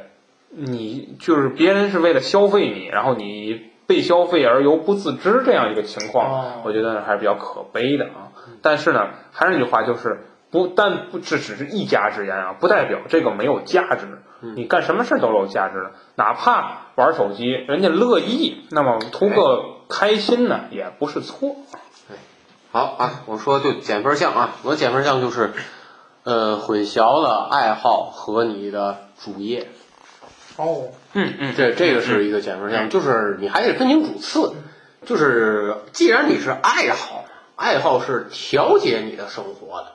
[0.51, 8.31] 你就是别人是为了消费你，然后你被消费而又不自知这样一个情况，哦我觉得还是比较可悲的啊。
[8.62, 14.07] 但是呢，还是那句话，就是不但不只只是一家之言啊，不代表这个没有价值。
[14.55, 21.57] 你干什么事儿都是有价值的，哪怕玩手机，人家乐意，那么图个开心呢，也不是错。
[22.70, 25.50] 好啊，我说就减分项啊，我减分项就是，
[26.22, 29.68] 呃，混淆了爱好和你的主业，
[30.61, 34.53] 哦，嗯嗯，这这个是一个减分项，就是你还得分清主次，
[35.07, 37.25] 就是既然你是爱好，
[37.57, 39.92] 爱好是调节你的生活的，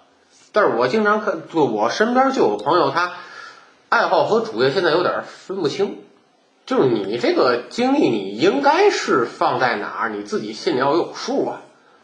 [0.52, 3.14] 但是我经常看，就我身边就有朋友他
[3.90, 6.00] 爱好和主业现在有点分不清，
[6.66, 11.62] 就是你这个精力你应该是放在哪儿，你自己心里要有数啊，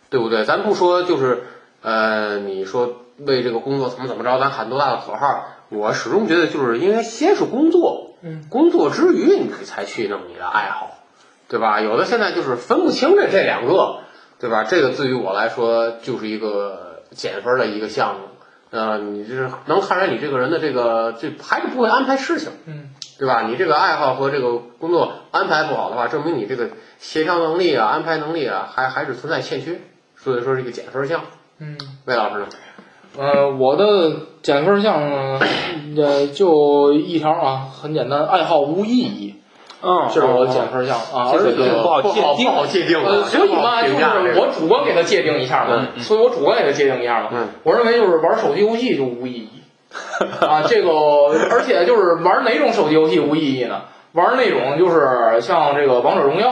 [0.10, 0.46] 对不对？
[0.46, 1.44] 咱不说就是
[1.82, 11.00] 呃，你说为这个工作怎么怎么着，咱喊多大的口号，我始终觉得就是因为先是工作，嗯，工作之余你才去弄你的爱好，
[11.48, 11.82] 对吧？
[11.82, 14.00] 有的现在就是分不清这这两个，
[14.40, 14.64] 对吧？
[14.64, 18.22] 这个对于我来说就是一个减分的一个项目。
[18.70, 23.42] 呃，你就是能看出来你这个人的这个这还是不会安排事情，嗯，对吧？
[23.42, 29.82] 你这个爱好和这个工作安排不好的话，证明你这个协调能力啊、安排能力啊，还还是存在欠缺，
[30.16, 31.22] 所以说是一个减分项。
[31.60, 32.48] 嗯，魏老师呢？
[33.18, 35.40] 呃，我的减分项呢，
[35.98, 39.36] 呃，就一条啊，很简单，爱好无意义，
[39.84, 43.26] 嗯，这是我的减分项啊，而且这个不好界定不好界定呃，啊。
[43.28, 47.30] 所以嘛，就是我主观给它界定一下嘛，所以我主观给它界定一下嘛。
[47.34, 49.50] 嗯我认为就是玩手机游戏就无意义
[50.46, 50.90] 啊，这个
[51.52, 53.82] 而且就是玩哪种手机游戏无意义呢？
[54.14, 56.50] 玩那种就是像这个王者荣耀，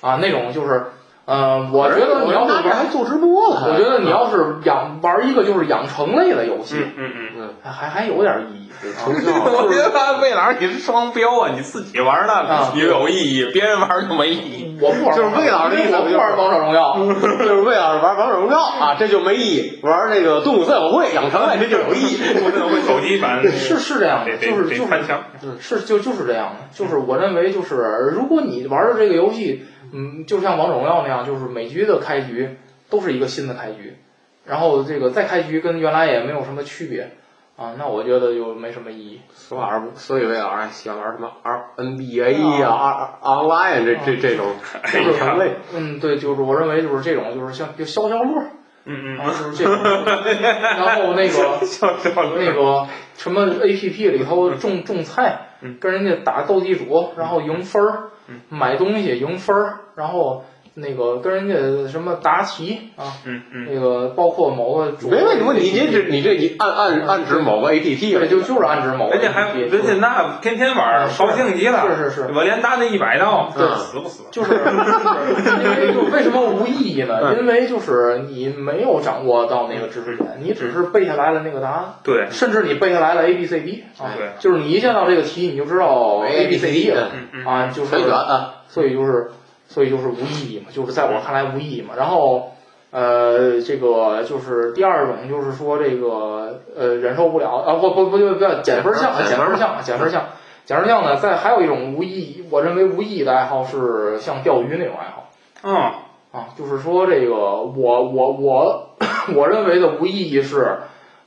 [0.00, 0.86] 啊那种就是，
[1.30, 7.50] 呃，我觉得你要是还玩，做直播了，我觉得你要是养玩一个就是养成类的游戏，嗯嗯嗯。
[7.62, 8.60] 还还还有点意义。
[8.80, 11.50] 啊 我觉得魏老师你是双标啊！
[11.54, 14.78] 你自己玩啊的你有意义，别人玩就没意义。
[14.80, 16.96] 我不玩，就是魏老师的意思我不玩王者荣耀。
[17.44, 22.18] 就是魏老师玩王者荣耀啊，这就没意义；玩这个动物森友会养成类，这就有意义。
[22.42, 25.24] 我这会手机版是是这样的，就是就是得翻墙。
[25.60, 27.74] 是就就是这样的，就是我认为就是
[28.14, 32.56] 如果你玩的这个游戏，嗯，就像王者荣耀那样，就是每局的开局
[32.88, 33.96] 都是一个新的开局，
[34.44, 37.10] 然后这个再开局跟原来也没有什么区别
[37.56, 39.20] 啊，那我觉得就没什么意义。
[39.34, 39.62] 所以
[39.98, 44.46] 所以魏老师喜欢玩什么 R NBA 呀、R Online 这这这种
[44.94, 45.52] 养成类。
[45.74, 48.42] 嗯，对，就是我认为就是这种就是像就消消乐
[48.86, 51.60] 嗯嗯，就是这种，然后那个
[52.34, 55.48] 那个什么 A P P 里头种种菜，
[55.78, 58.04] 跟人家打斗地主，然后赢分儿，
[58.48, 60.44] 买东西赢分儿，然后
[60.80, 71.86] 那个跟人家什么答题啊，嗯嗯，那个包括某个主没问题，你这这你这你暗暗暗指某个 APP 对，就就是暗指某个人家还人家那天天玩，高兴极了。
[71.96, 74.24] 是是是我连答那一百道，对死不死？
[74.30, 77.34] 就是就为就为什么无意义呢？
[77.38, 87.10] 因为就是你没有掌握到那个知识点，你只是背下来了那个答案，对，甚至你背下来了 A B C D 啊，对就是你一见到这个题你就知道 A B C D 了
[87.46, 88.54] 啊，就是很远啊。
[88.70, 89.32] 所以就是，
[89.70, 91.94] 所以就是无意义嘛，就是在我看来无意义嘛。
[91.96, 92.50] 然后，
[92.90, 100.24] 呃，这个就是第二种，就是说这个呃忍受不了啊，不不不不不要减分项，减分项，减分项，
[100.64, 105.30] 减分项呢，再还有一种无意义，我认为无意义的爱好是像钓鱼那种爱好
[105.62, 105.72] 嗯
[106.32, 108.96] 啊，就是说这个我我我
[109.36, 110.78] 我认为的无意义是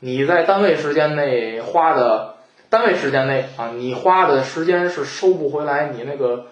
[0.02, 2.34] 你在单位时间内花的。
[2.70, 6.48] 单位时间内啊，你花的时间是收不回来你那个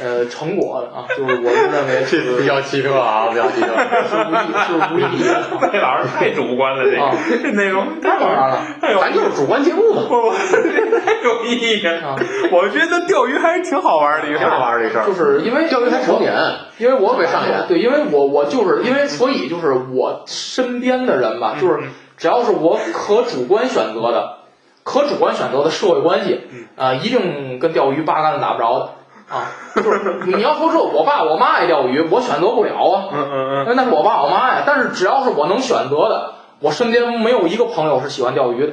[0.00, 3.68] 呃成果的啊，就是我们认为是 比较奇特啊， 比较奇特。
[4.08, 7.12] 是无意是无意义的老师太主观了，这啊。
[7.42, 8.58] 个内容当然了。
[8.80, 11.92] 咱就是主观节目嘛，不不，太有意义了。
[12.08, 12.16] 啊，
[12.52, 14.58] 我觉得钓鱼还是挺好玩的一个事挺好。
[14.60, 15.06] 玩儿这事儿。
[15.06, 16.30] 就是因为钓鱼还成瘾，
[16.78, 17.52] 因为我特别上瘾。
[17.68, 21.80] 对，因为我我就是因为所以就是我身边的人吧，就是
[22.16, 24.38] 只要是我可主观选择的，
[24.84, 26.40] 可主观选择的社会关系，
[26.76, 28.90] 啊、一定跟钓鱼八竿子打不着的
[29.32, 29.50] 啊。
[29.74, 34.64] 就是你要说这我爸我妈爱钓鱼，我选择不了啊，嗯嗯嗯那是我爸我妈呀。
[34.66, 38.72] 但是只要是我能选择的，我身边没有一个朋友是喜欢钓鱼的。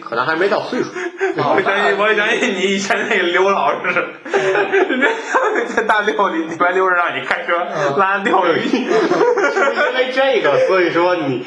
[0.00, 0.90] 可能还没到岁数。
[1.36, 3.88] 我相信，我相信你以前那个刘老师，
[4.28, 7.52] 人 家在大六里礼拜六日让你开车
[7.96, 11.44] 拉钓鱼，是因为这个，所以说你？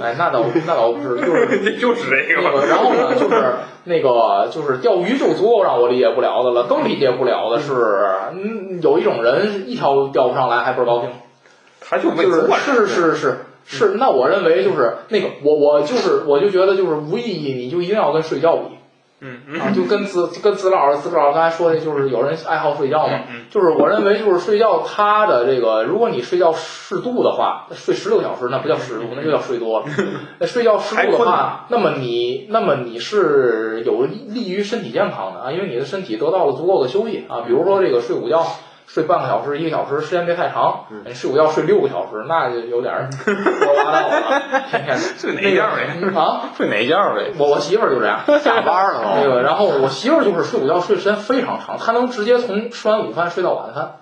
[0.00, 3.54] 哎，那倒那倒不是，就是就是这个，然后呢，就是
[3.84, 6.64] 那个，就是钓鱼就足够让我理解不了的了。
[6.68, 7.72] 更理解不了的是，
[8.32, 11.10] 嗯，有一种人一条钓不上来还倍儿高兴，
[11.80, 13.94] 他就没就是做是是是是。
[13.98, 18.64] 那我认为就是那个，我我就是我就觉得就是无意义，你就一定要跟睡觉比
[19.20, 29.86] 嗯啊，嗯就跟子跟子老师子老师刚才说的，就是有人爱好睡觉嘛，嗯就是我认为就是睡觉，他的这个，如果你睡觉适度的话，睡十六小时那不叫适度，那就叫睡多了。
[30.38, 37.40] 那睡觉适度的话，那么你那么你是有利于身体健康的啊，因为你的身体得到了足够的休息啊。
[37.44, 38.46] 比如说这个睡午觉。
[38.98, 40.86] 睡半个小时、一个小时，时间别太长。
[41.06, 44.40] 你睡午觉睡六个小时，那就有点儿胡说八道了。
[44.68, 45.70] 天天 睡哪觉
[46.10, 46.20] 的？
[46.20, 46.50] 啊？
[46.58, 47.30] 睡哪觉的？
[47.38, 53.98] 我我媳妇儿就这样，下班了 哦，那个，然后我媳妇儿就是睡午觉睡时间非常长，她能直接从吃完午饭睡到晚饭，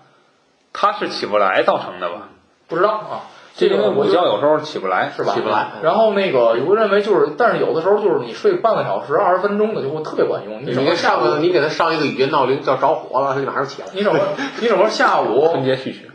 [0.72, 2.28] 她是起不来造成的吧？
[2.66, 3.20] 不知道啊。
[3.56, 5.32] 这因为我觉有时候起不来，是吧？
[5.32, 10.60] 起不来然后那个，我认为就是，但是有的时候就是你睡半个小时、二十分钟的就会特别管用。
[10.60, 13.88] 你你整个下午，你给他上一个语音闹铃，叫着火了，他就马上起来。
[13.94, 14.20] 你整个
[14.60, 16.10] 你整个下午春，节序曲。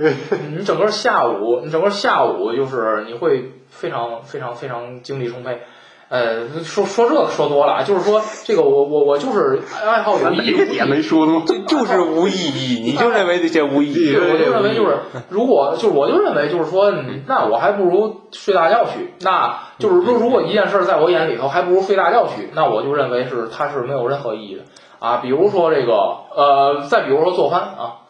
[0.56, 5.62] 你整个下午，你整个下午就是你会非常非常非常精力充沛。
[6.12, 11.44] 呃，说说这个说多了啊，就是说这个我我我就是爱好有意义，没说的吗？
[11.66, 14.14] 就是无意义，你就认为这些无意义。
[14.14, 14.98] 对，我就认为就是，
[15.30, 19.14] 如果就是我就认为就是说，嗯那我还不如睡大觉去。
[19.22, 24.64] 那就是说，如果一件事儿在我眼里头还不如睡大觉去，那我就认为是它是没有任何意义的
[25.00, 25.22] 啊。
[25.24, 25.94] 比如说这个
[26.36, 28.04] 呃，再比如说做饭啊，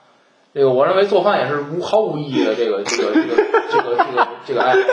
[0.56, 3.51] 这个我认为做饭也是无毫无意义的这个这个这个
[4.46, 4.84] 这个爱好啊。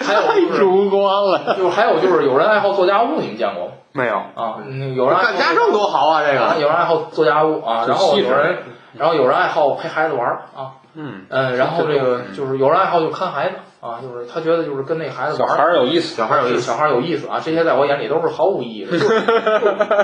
[0.06, 3.72] 还有就是主观了，就是还有就是有人爱好做家务，你们见过吗？
[3.92, 6.22] 没有，啊，嗯有人爱好干家政多好啊！
[6.22, 8.58] 这啊，个有人爱好做家务啊，然后有人，
[8.94, 18.92] 然后有人爱好陪孩子玩儿啊，嗯，嗯，然后这个就是有人爱好就看孩子啊，就是他觉得就是跟那孩子小孩玩儿，儿有意思，小孩有意思，小孩儿有意思啊，这些在我眼里都是毫无意义的。
[18.92, 19.24] 就是就 是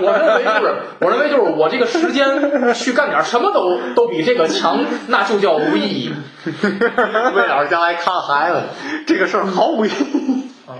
[0.01, 6.13] 我认为就是我认为就是我这个时间去干点什么都都比这个强，那就叫无意义
[7.35, 8.63] 魏老师将来看孩子，
[9.07, 10.51] 这个事儿毫无意义。
[10.69, 10.77] 啊。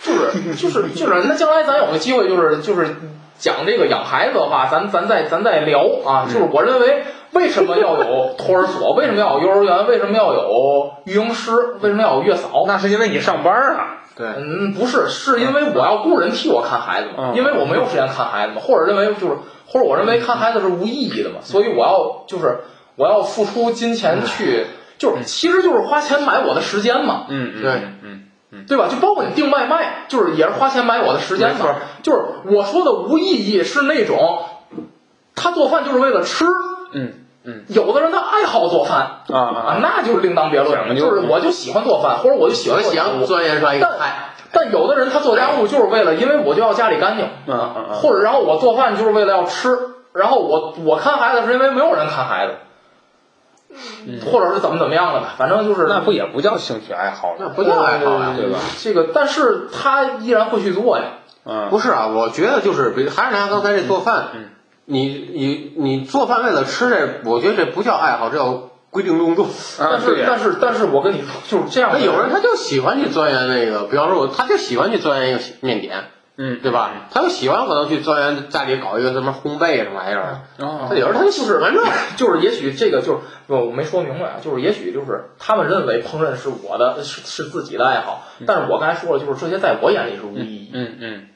[0.00, 2.96] 就是就是就是，那将来咱有个机会就是就是
[3.36, 6.24] 讲这个养孩子的话，咱咱再咱再聊啊。
[6.26, 12.64] 就是我认为为什么要有托儿所，为什么要有幼儿园，为什么要有育婴师，为什么要有月嫂？
[12.66, 13.94] 那是因为你上班啊。
[14.16, 17.36] 对，嗯，不是，是因为我要雇人替我看孩子嘛，嗯。
[17.36, 19.36] 因为我没有时间看孩子嘛，或者认为就是，
[19.66, 22.58] 或者我认为看孩子是无意义的嘛，所以我要就是
[22.96, 24.66] 我要付出金钱去，
[24.98, 27.70] 就是其实就是花钱买我的时间嘛，嗯嗯对。
[28.02, 28.64] 嗯嗯。
[28.66, 28.88] 对吧？
[28.90, 34.42] 就包括你订外卖，就是也是花钱买我的时间嘛，就是我说的无意义是那种，
[35.36, 36.44] 他做饭就是为了吃，
[36.92, 37.12] 嗯
[37.44, 37.64] 嗯。
[37.68, 38.98] 有的人他爱好做饭
[39.28, 43.18] 啊啊啊，那就是另当别论就是我就喜欢做饭，或者我就喜欢做家务。
[43.20, 47.94] 想钻研出来一个菜，但有的人他做家务就是为了，因为我就要家里干净，嗯嗯嗯。
[47.96, 49.78] 或者然后我做饭就是为了要吃，
[50.12, 52.54] 然后我我看孩子是因为没有人看孩子，
[54.30, 57.36] 或者是怎么怎么样的吧，反正就是那不也不叫兴趣爱好了？
[57.38, 58.58] 那不叫爱好呀呃，对吧？
[58.78, 61.04] 这个，但是他依然会去做呀。
[61.44, 64.48] 嗯，不是啊，我觉得就是，比还是拿刚才这做饭，嗯
[64.90, 69.44] 你你你做饭为了吃这，我觉得这不叫爱好，这叫规定动作。
[69.44, 71.98] 啊但是但是但是我跟你说，就是这样的。
[71.98, 76.04] 那有人他就喜欢去钻研那个，比方说我，他就喜欢去钻研一个面点，
[76.38, 76.90] 嗯对吧？
[77.10, 80.40] 他就喜欢可能去钻研家里搞一个什么烘焙什么玩意儿。
[80.58, 90.70] 哦他有时候他就喜欢这个， 就是也许这个就是我我没说明白啊，就是也许就是他们认为烹饪是我的是是自己的爱好，但是我刚才说了，就是这些在我眼里是无意义。
[90.72, 91.26] 嗯嗯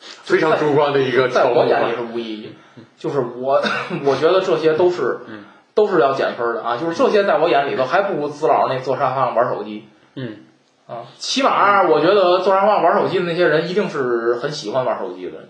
[0.00, 2.54] 非常主观的一个在我眼里里，是无意义，
[2.96, 3.62] 就是我
[4.04, 10.38] 我觉得这些都是嗯都是要减分的啊，就是这些在我眼里头还不如子老那坐沙发上玩手机嗯。
[10.86, 15.48] 啊，起码我觉得坐沙发上玩手机的那些人一定是很喜欢玩手机的人，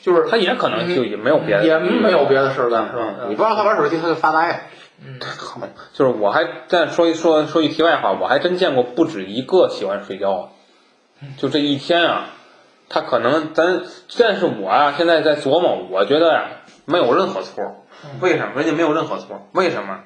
[0.00, 3.14] 就是他也可能就也没有别的，也没有别的事儿干是吧？
[3.28, 4.68] 你不让他玩手机，他就发呆。
[5.06, 5.18] 嗯。
[5.92, 10.48] 就是我还再说一说说句题外话，我还真见过不止一个喜欢睡觉
[11.20, 12.24] 的，就这一天啊，
[12.90, 13.82] 他可能咱，
[14.18, 16.48] 但是我啊现在在琢磨，我觉得呀、
[16.84, 17.86] 没有任何错，
[18.20, 18.52] 为什么？
[18.56, 20.00] 人家没有任何错，为什么？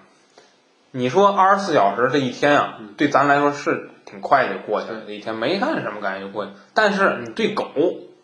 [0.92, 7.64] 你说二十四小时这一天啊，对咱来说是挺快就过去了，这一天没干什么感觉就过去，但是你对狗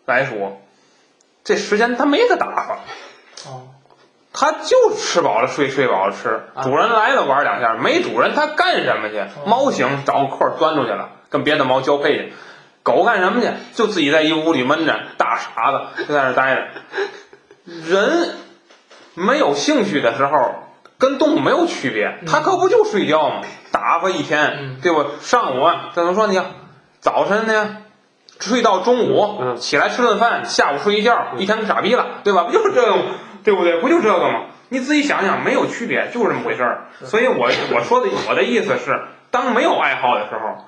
[0.05, 0.61] 来说，
[1.43, 3.49] 这时间它没得打发。
[3.49, 3.67] 哦
[4.33, 6.29] 它就吃饱了睡，睡饱了吃。
[6.55, 9.21] 啊主人来了玩两下，没主人它干什么去？
[9.45, 12.33] 猫行找个空儿钻出去了，跟别的猫交配去。
[12.83, 13.47] 狗干什么去？
[13.73, 16.67] 就自己在一屋里闷着，大傻子就在那儿待着。
[17.65, 18.35] 人
[19.13, 20.55] 没有兴趣的时候，
[20.97, 23.41] 跟动物没有区别，它可不就睡觉吗？
[23.71, 25.05] 打发一天嗯，对不？
[25.19, 26.45] 上午啊，怎么说呢？
[26.99, 27.77] 早晨呢，
[28.39, 32.43] 睡到中午，嗯起来吃顿饭，下午睡一觉，一天跟傻逼了，对吧？
[32.43, 33.03] 不就是这个吗？
[33.43, 33.79] 对不对？
[33.79, 34.45] 不就这个吗？
[34.69, 36.85] 你自己想想，没有区别，就是这么回事儿。
[37.03, 40.65] 所以我我说的我的意思是，当没有爱好的时候，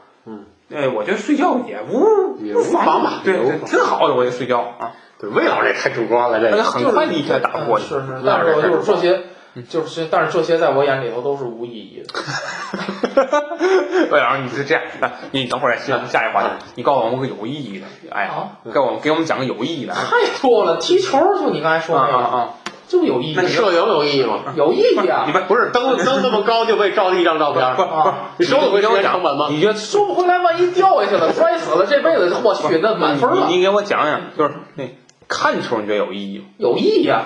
[0.73, 4.91] 嗯，哎，我觉得睡觉也无也不无妨吧对挺好的，我觉得睡觉啊。
[5.19, 7.85] 对，魏老师也太主观了，这个很快的一下打不过去。
[7.85, 9.21] 是是，但是我就是这些，
[9.69, 12.13] 就是，但是这些在我眼里头都是无意义的。
[14.11, 19.93] 魏老师，你是这样，啊你等会儿下下一话题，你告诉我们个有意义的哎好，给我们给我们讲个有意义的。
[19.93, 22.49] 太多了，踢球就你刚才说啊那个，啊啊！
[22.93, 24.39] 就有意义那，摄影有意义吗？
[24.55, 25.33] 有意义啊你！
[25.33, 29.47] 们不是登登那么高就为照一张照片，啊，你收得回时间成本吗？
[29.49, 34.83] 你觉得收不回来，万一掉下去了，摔死了，这辈子我去，那满分了你，你给我讲讲，就是那
[35.27, 36.45] 看球你觉得有意义吗？
[36.59, 37.25] 有意义啊！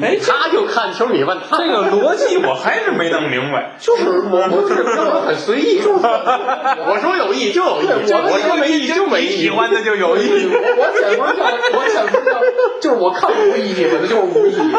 [0.00, 3.72] 哎，他就看球，你问他这个逻辑我还是没弄明白。
[3.78, 5.82] 就是我不是根本很随意。
[5.84, 9.50] 我说有意义就有意义，我我说没意义就没意义喜。
[9.50, 10.48] 欢的就有意义。
[10.50, 12.32] 我我减分项，我减分项
[12.80, 14.72] 就是我看无意义，我的就是无意义。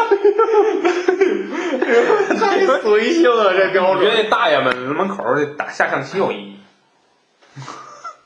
[2.36, 3.96] 太随性了，这标准。
[3.96, 6.58] 我觉得那大爷们门口儿打下象棋有意义。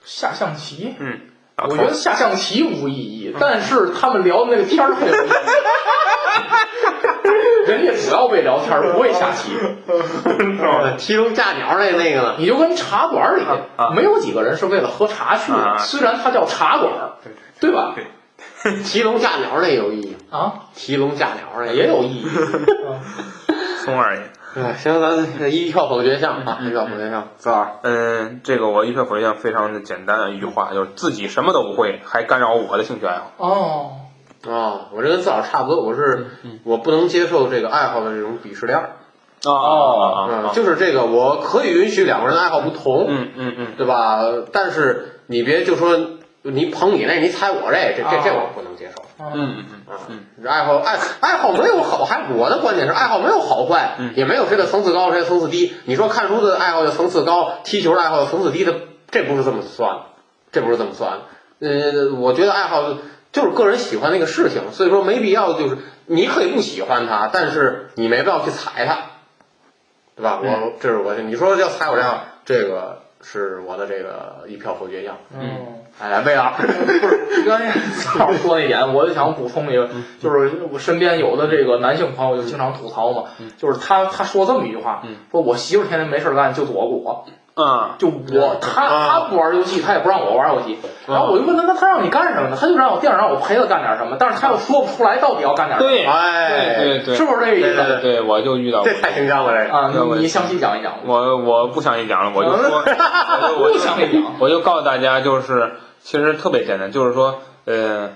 [0.04, 1.20] 下象棋，嗯，
[1.68, 5.32] 我觉得下象棋无意义，但是他们聊的那个天儿很有意义。
[7.70, 9.50] 人家主要为聊天儿，不为下棋。
[10.98, 12.34] 提笼架鸟那那个呢？
[12.38, 13.42] 你就跟茶馆里
[13.76, 17.12] 啊没有几个人是为了喝茶去啊的，虽然它叫茶馆儿，
[17.60, 17.94] 对吧？
[18.84, 22.28] 提笼架鸟那有意义，啊，提笼架鸟那也有意义。
[23.84, 24.22] 松二爷。
[24.54, 27.78] 哎，行，咱一票否决项啊，一票否决项，四二。
[27.82, 33.32] 嗯，这个我一票否决项非常的简单的一句话，就是自己什么都不会，还干扰我的兴趣爱好。
[33.36, 33.90] 哦，
[34.46, 36.26] 哦，我这跟四老差不多，我是
[36.64, 38.90] 我不能接受这个爱好的这种鄙视链儿。
[39.44, 44.18] 哦哦，就是这个，我可以允许两个人爱好不同，嗯嗯嗯，对吧？
[44.52, 45.96] 但是你别就说
[46.42, 48.67] 你捧你那，你踩我这，这这这我不能。
[49.20, 55.74] 嗯嗯嗯嗯，这爱好爱爱好没有好，还我的观点是爱好没有好坏，也没有谁的层次高谁的层次低。
[55.84, 58.74] 你说看书的爱好的层次高，踢球的爱好的层次低的，
[59.10, 60.02] 这不是这么算的，
[60.52, 61.18] 这不是这么算的。
[61.60, 62.94] 呃，我觉得爱好
[63.32, 68.98] 就是个人喜欢那个事情，所以说没必要就是你可以不喜欢它，但是你没必要去踩它，
[70.14, 70.38] 对吧？
[70.40, 75.16] 我这是我你说要踩我这样，这个是我的这个一票否决项。
[75.34, 75.77] 嗯。
[76.00, 79.88] 哎，魏老师，不是，刚才曹说那点，我就想补充一个，
[80.20, 83.24] 就是我身边有的这个男性朋友就经常吐槽嘛，
[83.56, 87.24] 就是他他说这么一句话，说我媳妇天天没事干就躲我，
[87.56, 90.78] 嗯，就我他他不玩游戏，他也不让我玩游戏，
[91.08, 92.56] 然后我就问他，那他让你干什么呢？
[92.60, 96.04] 他就让我电脑让我陪他干点什么，但是他又说不出来到底要干点什么，对。
[96.04, 97.14] 哎，对对。
[97.16, 97.98] 是不是这个意思？
[98.02, 99.00] 对，我就遇到过这。
[99.00, 99.76] 太形象了，这个。
[99.76, 102.78] 啊，你你详细讲一讲，我我不详细讲了，我就说，
[103.58, 108.10] 我不就详细讲，我就告诉大家，就是其实特别简单，就是说，呃，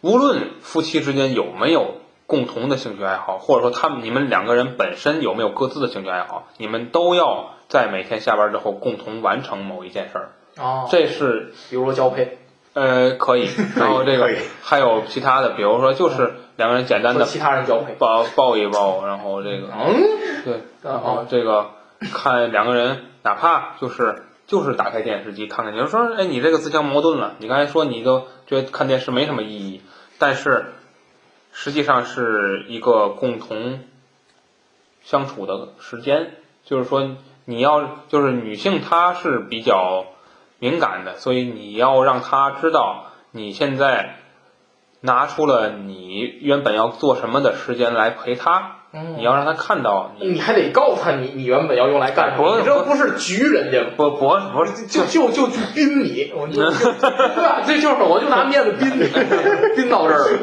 [0.00, 1.94] 无论夫妻之间有没有
[2.26, 10.30] 共同的兴趣爱好，或者说他们你们两个人本身有没有各自的兴趣爱好，你们都要在每天下班之后共同完成某一件事儿。
[10.56, 12.38] 哦，这是比如说交配。
[12.74, 14.28] 呃可以， 然后这个
[14.62, 21.70] 还有其他的，比如说就是两个人简单的其他人交配，抱抱一抱，然后这个嗯，对，然后哦，这个
[22.12, 27.36] 看两个人，哪怕就是就是打开电视机看看，有时候哎，你这个自相矛盾了。
[27.38, 29.82] 你刚才说你都觉得看电视没什么意义，
[30.18, 30.72] 但是
[31.52, 33.80] 实际上是一个共同
[35.02, 36.34] 相处的时间。
[36.64, 40.06] 就是说，你要就是女性她是比较
[40.58, 44.16] 敏感的，所以你要让她知道你现在
[45.00, 48.77] 拿出了你原本要做什么的时间来陪她。
[48.90, 53.88] 嗯你要让他看到你你还得告诉他你你原本要用来干什么，不你这不是局人家吗？
[53.96, 57.10] 不不不是就就就去宾你， 我就就对
[57.42, 57.60] 吧？
[57.66, 59.06] 这就是我就拿面子宾你，
[59.76, 60.38] 宾到这儿了。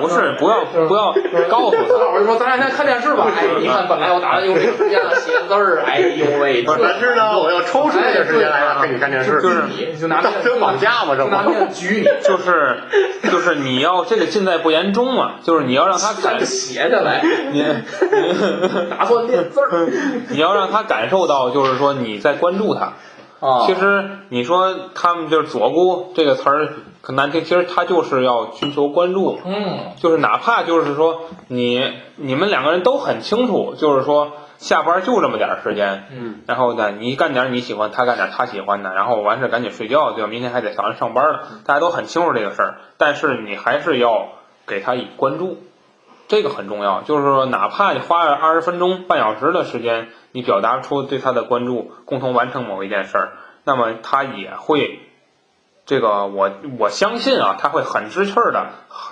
[0.00, 1.12] 不是不要不要
[1.48, 3.28] 告诉他，我就说咱俩先看电视吧。
[3.38, 11.14] 哎，你看本来我打算用这个时间了写字儿，哎呦喂，但是呢，我要抽出这个时间来陪你看电视，就是你就拿面当真绑架吗？
[11.16, 12.78] 这就拿不面子举你，就是
[13.30, 17.22] 就是你要这个尽在不言中嘛，就是你要让他感咱就写下来，
[17.52, 17.62] 你
[18.90, 19.88] 打算练字儿
[20.30, 22.92] 你要让他感受到，就是说你在关注他。
[23.38, 26.68] 啊其实你说他们就是左顾这个词儿
[27.02, 31.82] 很难听，其实他就是要寻求关注，嗯就是哪怕就是说你
[32.16, 40.30] 你们两个人都很清楚，就是说下班就这么点儿时间，嗯，然后呢，你干点你喜欢，他干点他喜欢的，然后完事儿赶紧睡觉，对吧？
[40.30, 44.28] 明天还得早上上班呢，大家都很清楚这个事儿，但是你还是要
[44.66, 45.58] 给他以关注，
[46.28, 47.02] 这个很重要。
[47.02, 53.32] 就是说，哪怕你花了二十分钟、半小时的时间，你表达出对他的关注，共同完成某一件事儿，
[53.64, 55.00] 那么他也会。
[55.86, 56.50] 这个我
[56.80, 58.70] 我相信啊，他会很知趣儿的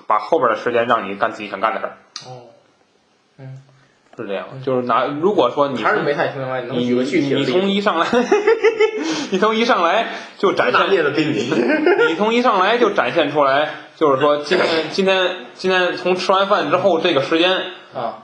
[0.08, 1.96] 把后边的时间让你干自己想干的事儿。
[4.16, 7.52] 是这样，就是拿如果说你还是没太听明白，你能你举个具体的你例子？
[7.52, 8.06] 从一上来，
[9.30, 10.06] 你从一上来
[10.38, 11.52] 就展拿现捏的比你。
[12.08, 17.52] 你从一上来就展现出来，就是说今天今天今天从吃完饭之后这个时间，
[17.94, 18.23] 啊，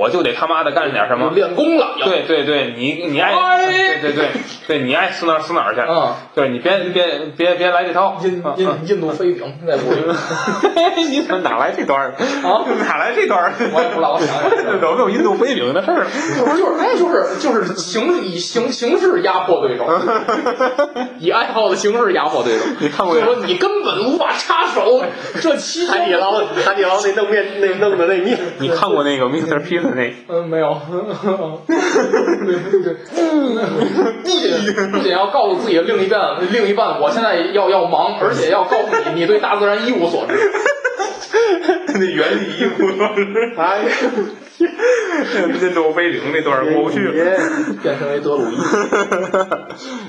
[0.00, 1.30] 我就得他妈的干点什么。
[1.34, 3.66] 练功了，对对对，你你爱哎
[4.00, 4.28] 对对对
[4.66, 5.80] 对，你爱死哪儿死哪儿去。
[5.82, 8.16] 嗯，对你别别别别来这套。
[8.22, 10.00] 印嗯印印度飞饼在屋里，
[10.74, 12.14] 嗯你怎么哪来这段儿？
[12.16, 13.52] 啊哪来这段儿？
[13.74, 14.26] 我也不知道，我想
[14.64, 14.80] 想。
[14.80, 16.04] 有没有印度飞饼的事儿？
[16.44, 19.86] 不是就是哎，就是就是形以形形式压迫对手，
[21.18, 22.64] 以爱好的形式压迫对手。
[22.80, 25.02] 你看过就是说你根本无法插手
[25.40, 26.32] 这期海底捞，
[26.64, 29.60] 海底捞那弄面那弄的那面，你看过那个 Mr.
[29.60, 29.78] P
[30.28, 30.76] 嗯，没有。
[31.66, 31.76] 对
[32.46, 32.94] 对对，
[34.22, 40.34] 不仅不仅要告诉自己的另一半，另一半，我现在要要忙，而且要告诉你，你对大自然一无所知。
[41.94, 43.52] 那原理一无所知。
[43.56, 43.84] 哎，
[44.64, 47.12] 印度飞饼那段过不去了。
[47.82, 48.56] 变成为德鲁伊。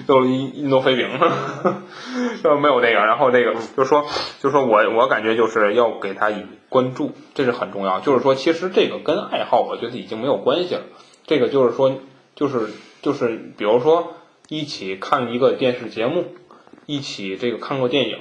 [0.05, 1.07] 都印印度飞饼，
[2.43, 3.05] 呃，没有这个。
[3.05, 4.05] 然后这个就是说，
[4.39, 7.99] 就是说我我感觉就是要给他以关注，这是很重要。
[7.99, 10.81] 就是说，其实这个跟爱好，我觉得已经没有关系了。
[11.25, 11.99] 这个就是说，
[12.35, 12.69] 就是
[13.01, 14.13] 就是，比如说
[14.49, 16.25] 一起看一个电视节目，
[16.85, 18.17] 一起这个看过电影，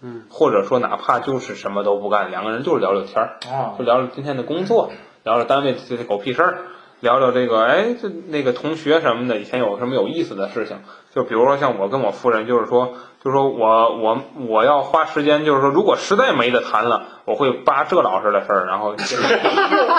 [0.00, 4.92] 嗯，或者说哪怕就是什么都不干，两个人就是聊聊天儿，啊就聊聊今天的工作，
[5.28, 6.58] 聊聊单位这些狗屁事儿，
[7.00, 10.78] 聊聊这个哎，这那个同学什么的，以前有什么有意思的事情。
[11.14, 18.94] 就比如说像我跟我夫人，就是说，就是说我我我要花时间，就是说，如果实在没得谈了，我会扒这老师的事儿，然后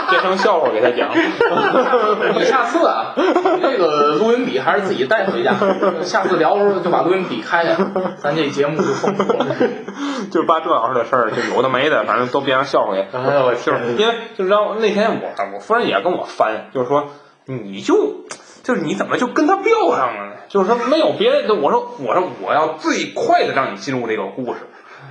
[0.10, 1.10] 变成笑话给他讲。
[2.34, 5.54] 你下次啊，你这个录音笔还是自己带回家。
[6.02, 7.78] 下次聊的时候就把录音笔开开，
[8.18, 9.46] 咱这节目就丰富了。
[10.32, 13.02] 就是扒这老师的事儿，就有的没的，反正都变成笑话给。
[13.16, 13.96] 哎呦我就是！
[13.98, 17.10] 因为就是让那天我我夫人也跟我翻，就是说
[17.46, 18.26] 你就
[18.64, 20.32] 就是你怎么就跟他飙上了呢？
[20.50, 24.62] 就是说没有别的，我说我说我要最快的让你进入这个故事，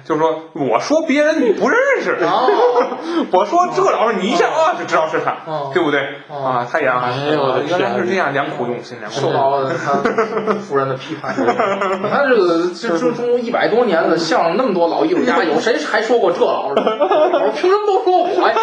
[0.08, 2.48] 就是说我说别人你不认识，哦，
[3.30, 6.00] 我说这老师你一下啊就知道是他，哦对不对？
[6.28, 9.20] 哦啊，他也哎呦我的原来是这样，良苦用心，良苦。
[9.20, 9.92] 受到了他
[10.64, 11.34] 夫人的批判。
[11.38, 16.80] 你看这个这中中一百多年了，相声那么多老艺术家，有谁还说过这老师？
[16.80, 18.56] 我说凭什么都说我呀？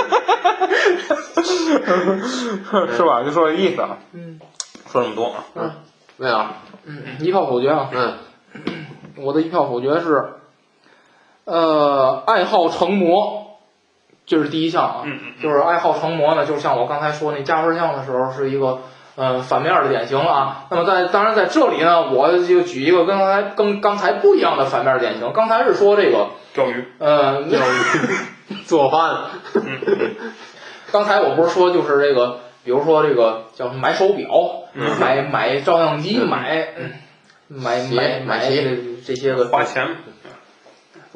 [2.95, 3.23] 是吧？
[3.23, 3.97] 就说这意思啊。
[4.13, 4.39] 嗯，
[4.91, 5.25] 说这么多
[5.61, 5.75] 啊。
[6.17, 6.37] 没有，
[6.85, 7.89] 嗯，一票否决啊！
[7.93, 8.13] 嗯，
[9.17, 10.23] 我的一票否决是，
[11.45, 13.57] 呃，爱好成魔，
[14.25, 15.01] 这是第一项啊。
[15.05, 18.79] 嗯就是爱好成魔呢，就像我刚才说那加分项的时候，是一个
[19.15, 20.65] 呃反面的典型了啊。
[20.71, 25.31] 那么在当然在这里呢，我就举一个跟刚才跟刚才不一样的反面典型。
[25.33, 26.85] 刚才是说这个钓鱼。
[26.99, 29.15] 呃，钓鱼 做饭，
[30.91, 34.27] 刚才我不是说就是这个，比如说这个叫什么买手表，
[34.73, 36.67] 嗯买买照相机，买
[37.47, 39.95] 买买买这这些个花钱。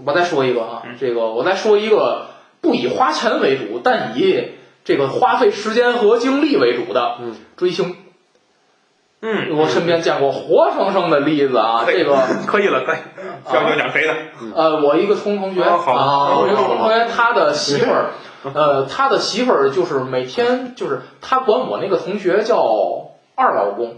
[0.06, 2.28] 我再说一个啊嗯，这个我再说一个
[2.62, 4.52] 不以花钱为主，但以
[4.84, 7.36] 这个花费时间和精力为主的嗯。
[7.58, 7.96] 追星。
[9.22, 12.18] 嗯，我身边见过活生生的例子啊，这个。
[12.48, 12.98] 可以了，可以。
[13.54, 14.16] 要讲讲谁的？
[14.56, 18.12] 呃，我一个初中同学，哦好哦我一个初中同学，他的媳妇儿，
[18.54, 23.98] 呃，他的媳妇儿就是每天就是他管我那个同学叫二老公，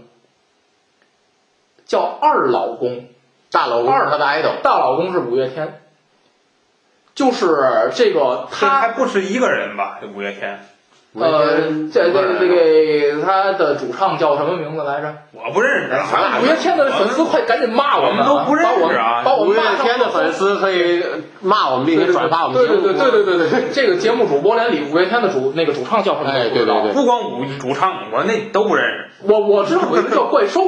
[1.86, 3.06] 叫二老公，
[3.52, 3.92] 大老公。
[3.92, 5.81] 二他的 idol，大老公是五月天，
[7.14, 8.92] 就是这个他还。
[8.92, 9.98] 不是一个人吧？
[10.00, 10.60] 这五月天，
[11.14, 11.56] 呃，
[11.92, 15.14] 这这这个他的主唱叫什么名字来着？
[15.32, 16.38] 我不认识啊。
[16.40, 21.02] 五月天的粉丝快赶紧骂我我们都不认识啊把我五月们骂上天的粉丝可以
[21.40, 22.68] 骂我们，并且转发我们对。
[22.68, 26.30] 对对对对对对，这个节目主播连里五月天的主那个主唱叫什么？
[26.30, 29.10] 哎对对对不光五主唱，我那都不认识。
[29.22, 30.60] 我我知道有一个叫怪兽，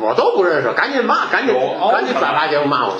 [0.00, 1.54] 我都不认识，赶紧骂，赶紧
[1.92, 2.94] 赶紧转发节目骂我。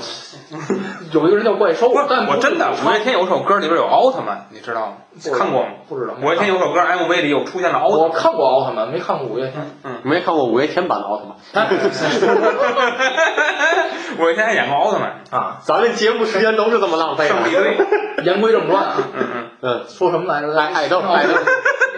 [1.12, 4.92] 有一个人叫怪兽不是，，但我真的五月天有首歌里边有奥特曼，你知道吗？
[5.38, 5.68] 看过吗？
[5.88, 6.14] 不知道。
[6.20, 8.08] 五月天有首歌 MV 里有出现了奥特曼。
[8.08, 9.70] 我看过奥特曼，没看过五月天。
[9.84, 11.24] 嗯没看过五月天版的奥特
[11.54, 11.68] 曼，
[14.18, 17.62] 五月天还演过奥特曼，啊， 咱们节目时间都是这么浪费胜利的。
[17.62, 17.76] 队。
[18.24, 20.56] 言归正传啊，嗯嗯，嗯，说什么来着？
[20.58, 21.32] 爱爱豆爱豆，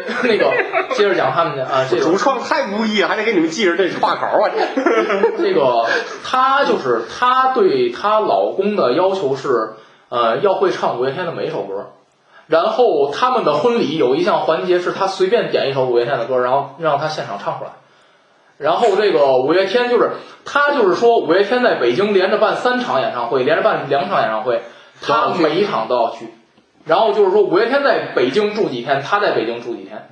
[0.24, 0.52] 那个
[0.94, 4.50] 接着讲他们的啊，这个主创太不易了，还得给你们记着这话口啊！
[4.54, 5.86] 这 这个
[6.24, 9.74] 她就是她对她老公的要求是，
[10.08, 11.92] 呃，要会唱五月天的每一首歌。
[12.46, 17.70] 然后他们的婚礼有一项环节是她随便点一首五月天的歌，然后让她现场唱出来。
[18.58, 20.12] 然后这个五月天就是
[20.46, 24.62] 他就是说五月天在北京连着办三场演唱会，连着办两场演唱会，
[25.02, 26.32] 他每一场都要去。
[26.86, 30.08] 然后就是说五月天在北京住几天，他在北京住几天。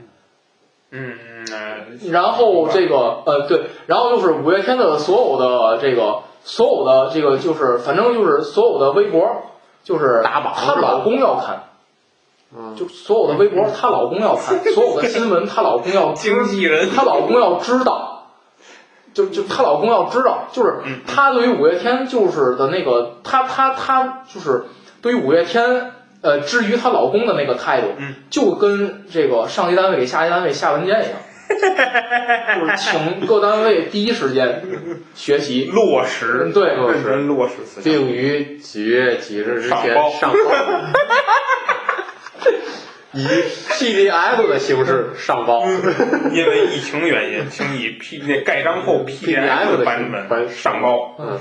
[0.90, 1.18] 嗯
[1.50, 9.42] 嗯然后这个呃对，然后就是五月天的所有的这个所有的这个就是反正就是所有的微博
[9.82, 11.64] 就是她老公要看，
[12.56, 16.88] 嗯，就所有的微博她老公要看， 所有的新闻她老公要经纪人。
[16.90, 18.28] 她老公要知道，
[19.12, 21.00] 就就她老公要知道，就是嗯。
[21.06, 24.66] 她对于五月天就是的那个，她她她就是
[25.02, 25.90] 对于五月天。
[26.24, 28.14] 呃，至于她老公的那个态度，嗯。
[28.30, 31.18] 就跟这个上级单位给下级单位下文件一样，
[32.58, 34.62] 就是请各单位第一时间
[35.14, 35.66] 学习。
[35.66, 36.46] 落实。
[36.46, 37.14] 嗯，对，落实。
[37.14, 37.84] 落实思想。
[37.84, 40.10] 并于几月几日之前上报。
[40.10, 40.36] 上报，
[43.14, 43.26] 以
[43.70, 45.64] PDF 的形式上报。
[46.32, 51.16] 因为疫情原因，请以 P 那盖章后 PDF 的版本上报。
[51.18, 51.38] 嗯，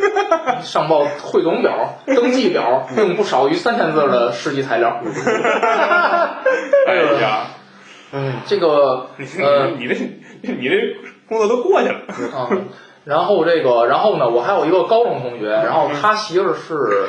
[0.62, 5.00] 上报汇总表、登记表，并不少于三千字的实际材料。
[6.86, 7.46] 哎呀，
[8.46, 9.94] 这个你呃你这
[10.42, 10.76] 你这
[11.28, 11.98] 工作都过去了。
[12.34, 12.48] 啊，
[13.04, 17.06] 然后这个，然后呢，我还有一个高中同学，然后他媳妇儿是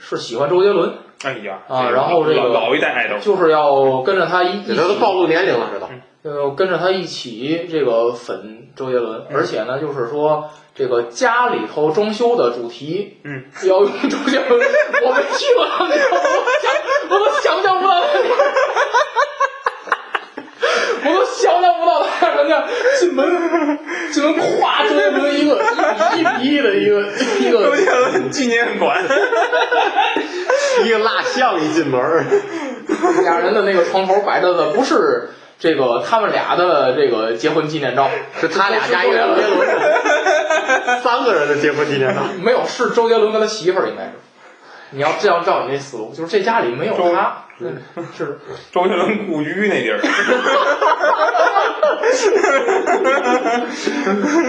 [0.00, 5.88] 是喜欢周杰伦，哎呀啊然后这个老老一代爱豆，就是要跟着他一一这都起暴露年龄了，这都。
[6.24, 14.58] 呃，跟着他一起这个粉周杰伦，而且呢，就是说这个家里头装修的主题，嗯，要用周杰伦，
[15.04, 15.94] 我没去过我都
[16.62, 16.72] 想，
[17.10, 18.00] 我都想象不到
[21.06, 22.64] 我都想象不到他们家
[22.98, 23.78] 进门，
[24.10, 25.62] 进门夸周杰伦一个
[26.16, 27.02] 一比一比一的一个
[27.40, 29.04] 一个周杰伦纪念馆，
[30.82, 32.24] 一个蜡像一进门儿，
[33.22, 38.10] 俩人的那个床头摆着的不是这个他们俩的这个结婚纪念照，
[38.40, 39.66] 是他俩加一个周杰伦，
[41.02, 42.20] 三个人的结婚纪念照。
[42.42, 44.10] 没有，是周杰伦跟他媳妇儿应该是。
[44.94, 47.76] 你要这样照你那思路，就是这家里没有他， 嗯
[48.16, 48.38] 是。
[48.72, 49.98] 周杰伦故居那地儿，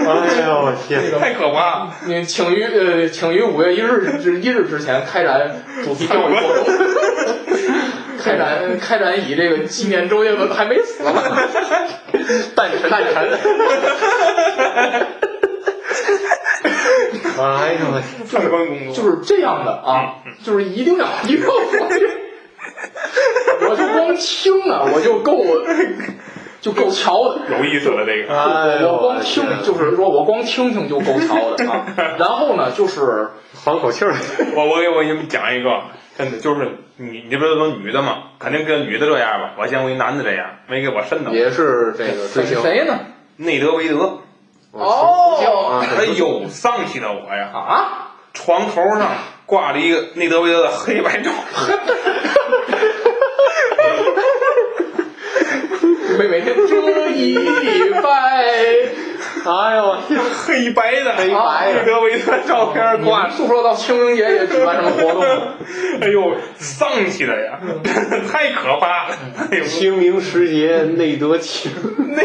[0.06, 1.02] 哎呦我天！
[1.18, 1.84] 太可怕。
[1.84, 1.90] 了。
[2.06, 5.50] 你请于呃，请于五月一日之一日之前开展
[5.84, 6.74] 主题教育活动，
[8.22, 11.12] 开展开展以这个纪念周杰伦还没死呢，
[12.54, 12.90] 诞辰。
[12.90, 13.30] 诞辰，
[17.38, 18.26] 哎呦我天！
[18.26, 21.46] 上班工作就是这样的啊，就是一定要 一定要
[23.68, 25.44] 我就光听啊， 我就够
[26.60, 27.40] 就够瞧的。
[27.58, 31.86] 有意思了，这个哎我光听就是说我光听听就够瞧的啊，
[32.18, 33.28] 然后呢就是
[33.64, 34.14] 缓口气儿。
[34.54, 35.82] 我我给我给你们讲一个，
[36.18, 38.18] 真的就是你你不是说女的嘛？
[38.38, 39.54] 肯定跟女的这样吧。
[39.58, 41.30] 我见过一男的这样，没给我瘆的。
[41.32, 42.98] 也是这个追星谁呢？
[43.36, 44.20] 内德维德，
[44.78, 47.50] 哦啊，哎呦，丧气的我呀！
[47.52, 49.10] 啊，床头上
[49.46, 51.30] 挂着一个内德维德的黑白照，
[56.18, 58.44] 每每天这一礼拜，
[59.44, 59.96] 哎呦！
[60.46, 63.28] 黑白的黑白的内德维德照片挂着。
[63.28, 65.54] 你们诉说到清明节也举办什么活动了？
[66.00, 67.58] 哎呦，丧气的呀，
[68.32, 69.16] 太可怕了！
[69.50, 71.70] 哎呦，清明时节内得清。
[72.16, 72.22] 那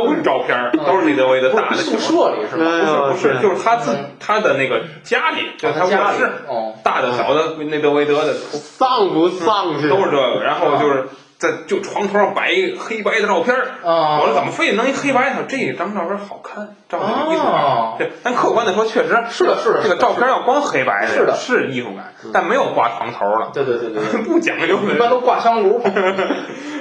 [0.00, 3.10] 都是照片，都是内德维德大的宿舍里是吗？
[3.12, 9.88] 不是不是，就是他自他的那个家里，就他卧室，哦，大的小的内德维德的丧不丧气？
[9.88, 11.04] 都是这个，然后就是
[11.36, 13.62] 在就床头上摆一个黑白的照片儿。
[13.82, 15.44] 啊我说怎么非得弄一黑白的？
[15.48, 18.08] 这张照片好看，照的有艺术哦感。
[18.08, 25.80] 对，但客观的说，确实是的是的这个照片要光黑白是的是艺术感，但没有挂床头了，对对对对对， 不讲究一般都挂香炉。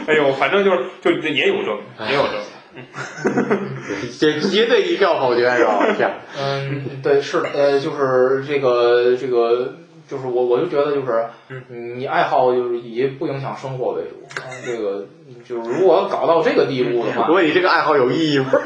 [0.07, 2.39] 哎呦，反正就是就也有这，也有这个。
[4.20, 5.93] 这绝对一票否决是吧？
[5.97, 9.76] 天，嗯，对，是的，呃，就是这个这个，
[10.07, 15.05] 就是我我就觉得就是，嗯，你爱好就是以不影响生活为主，啊，这个
[15.47, 18.45] 就是如果搞到这个地步的话，问你这个爱好有意义吗？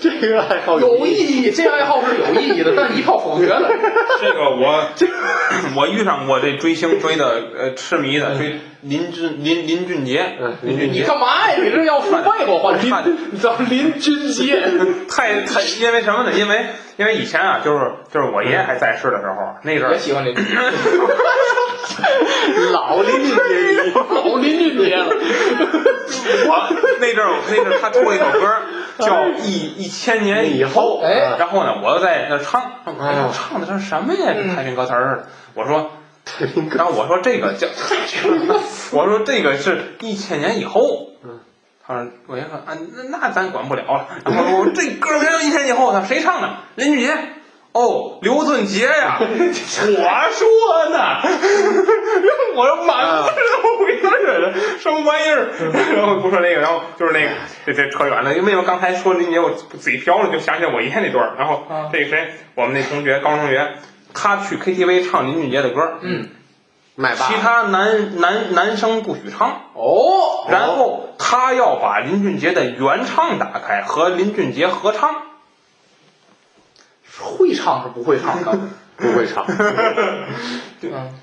[0.00, 1.14] 这个爱好有意义。
[1.14, 3.70] 意义，这爱好是有意义的，但一票否决了。
[4.20, 4.88] 这个我
[5.76, 11.56] 我遇上过这追星追的呃痴迷的追林俊林林俊杰，嗯林俊杰你干嘛呀？
[11.62, 14.62] 你这要说外国话，你叫林俊杰，
[15.08, 16.32] 太太因为什么呢？
[16.36, 16.66] 因为
[16.96, 20.56] 因为以前啊，就是就是我爷爷还在世的时候，那阵儿也喜欢林俊杰，
[22.72, 25.13] 老林俊杰，老林俊杰了。
[26.48, 26.68] 我
[27.00, 28.56] 那阵儿那阵儿他出了一首歌
[28.98, 34.32] 叫《一 一千年以后》，哎然后呢，我又在那唱，哎嗯呦，唱的这是什么呀？
[34.34, 35.28] 这太平歌词儿似的。
[35.54, 35.90] 我说，
[36.76, 38.60] 然后我说这个叫太平歌，
[38.92, 41.10] 我说这个是一千年以后。
[41.86, 42.72] 他说：“我爷说啊，
[43.10, 46.48] 那那咱管不了了。”然后我说：“这歌名叫一千年以后，他说谁唱的？
[46.76, 47.12] 林俊杰。”
[47.74, 51.18] 哦，刘俊杰呀， 我说呢，
[52.54, 55.48] 我说满不是我跟他似的，什么玩意儿？
[55.96, 57.30] 然后不说那个，然后就是那个，
[57.66, 61.34] 这这扯远了，因为我刚才说林俊杰，我嘴瓢了，就想起来我爷那段儿。
[61.36, 63.68] 然后啊这个谁，我们那同学高中同学，
[64.14, 66.28] 他去 KTV 唱林俊杰的歌，嗯，
[66.94, 69.62] 麦霸其他男男男生不许唱。
[69.74, 75.10] 哦，然后他要把林俊杰的原唱打开，和林俊杰合唱。
[77.20, 78.58] 会唱是不会唱的，
[78.96, 79.44] 不会唱，
[80.82, 81.20] 嗯。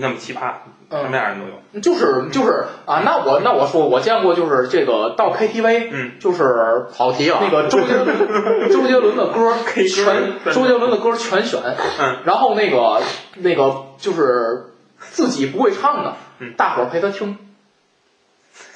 [0.00, 0.52] 那么奇葩，
[0.92, 1.80] 什么样人都有。
[1.80, 7.40] 就是就是啊，那我那我说我见过，就是这个到 KTV，嗯，就是跑题了。
[7.42, 11.60] 那个周杰伦周杰伦的歌 全周杰伦的歌全选，
[11.98, 13.02] 嗯，然后那个
[13.38, 16.54] 那个就是自己不会唱的，嗯。
[16.56, 17.36] 大伙儿陪他听。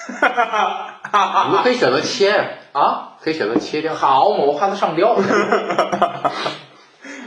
[0.09, 3.93] 你们可以选择切，啊，可以选择切掉。
[3.93, 5.16] 好嘛，我怕他上吊。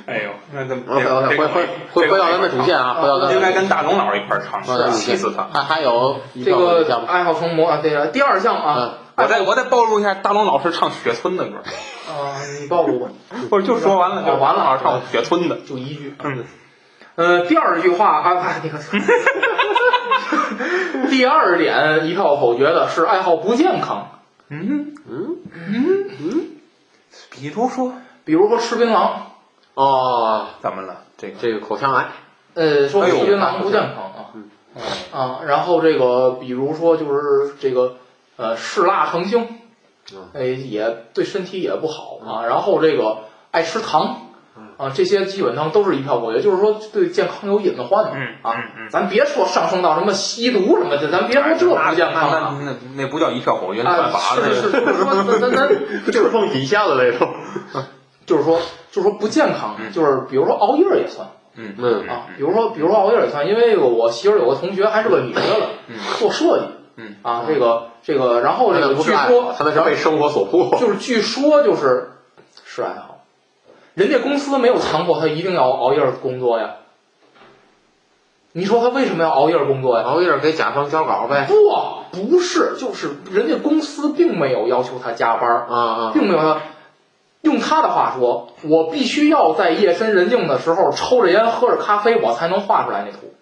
[0.08, 5.44] 哎呦，那怎么回回回回回回到咱们主线啊，回到咱应该跟大龙老师一块儿唱，气死他。
[5.52, 11.58] 还还有一这个爱好成魔啊，这个第二项啊嗯，我再我再暴露一下大龙老师唱雪村的歌，
[12.08, 13.10] 啊，你暴露吧，
[13.52, 15.58] 不是就说完了就哦完了唱雪村的。
[15.58, 16.16] 就一句。
[16.24, 16.46] 嗯，
[17.16, 18.80] 呃，第二句话啊，哎那个，
[21.10, 24.19] 第二点一票否决的是爱好不健康，
[24.50, 24.96] 嗯？
[25.08, 25.38] 嗯？
[25.54, 26.10] 嗯？
[26.20, 26.48] 嗯，
[27.32, 27.94] 比如说？
[28.26, 29.12] 比如说吃槟榔，
[29.74, 31.04] 哦，怎么了？
[31.18, 31.40] 这个？
[31.40, 32.12] 这个口腔癌，
[32.54, 34.50] 呃，说吃槟榔不健康啊，嗯。
[35.12, 37.98] 啊，然后这个比如说就是这个
[38.38, 39.48] 呃嗜辣成性
[40.14, 44.22] 嗯，哎也对身体也不好啊，然后这个爱吃糖。
[44.22, 44.29] 嗯。
[44.80, 48.12] 啊，这些基本上都是一票否决，就是说对健康有隐患嘛。
[48.16, 52.56] 嗯啊嗯嗯，咱别说上升到什么吸毒什么的，咱别说这不健康了。
[52.62, 54.54] 那那那不叫一票否决，那啊犯法，了。
[54.54, 55.70] 是是， 就是说咱咱咱
[56.12, 57.30] 就是放底下的那种。
[58.26, 58.60] 就是说
[58.92, 66.66] 就是说不健康，嗯就是比如说熬夜也算嗯嗯啊，比如说比如说熬夜也算，因为我媳妇儿有个同学还是个女的了，嗯做设计，
[66.98, 70.78] 嗯啊，这个这个，然后这个据说好，他那是被生活所迫。
[70.80, 72.12] 就是据说就是
[72.66, 73.09] 是爱好，
[74.00, 76.76] 人家公司没有强迫他一定要熬夜儿工作呀。
[78.54, 80.06] 你说他为什么要熬夜儿工作呀？
[80.06, 81.50] 熬夜给甲方交稿呗。
[81.50, 86.62] 不，不是，就是人家公司并没有要求他加班儿，啊啊，并没有他。
[87.42, 93.34] 用他的话说，我必须要在夜深人静的时候抽着烟、喝着咖啡，我才能画出来那图。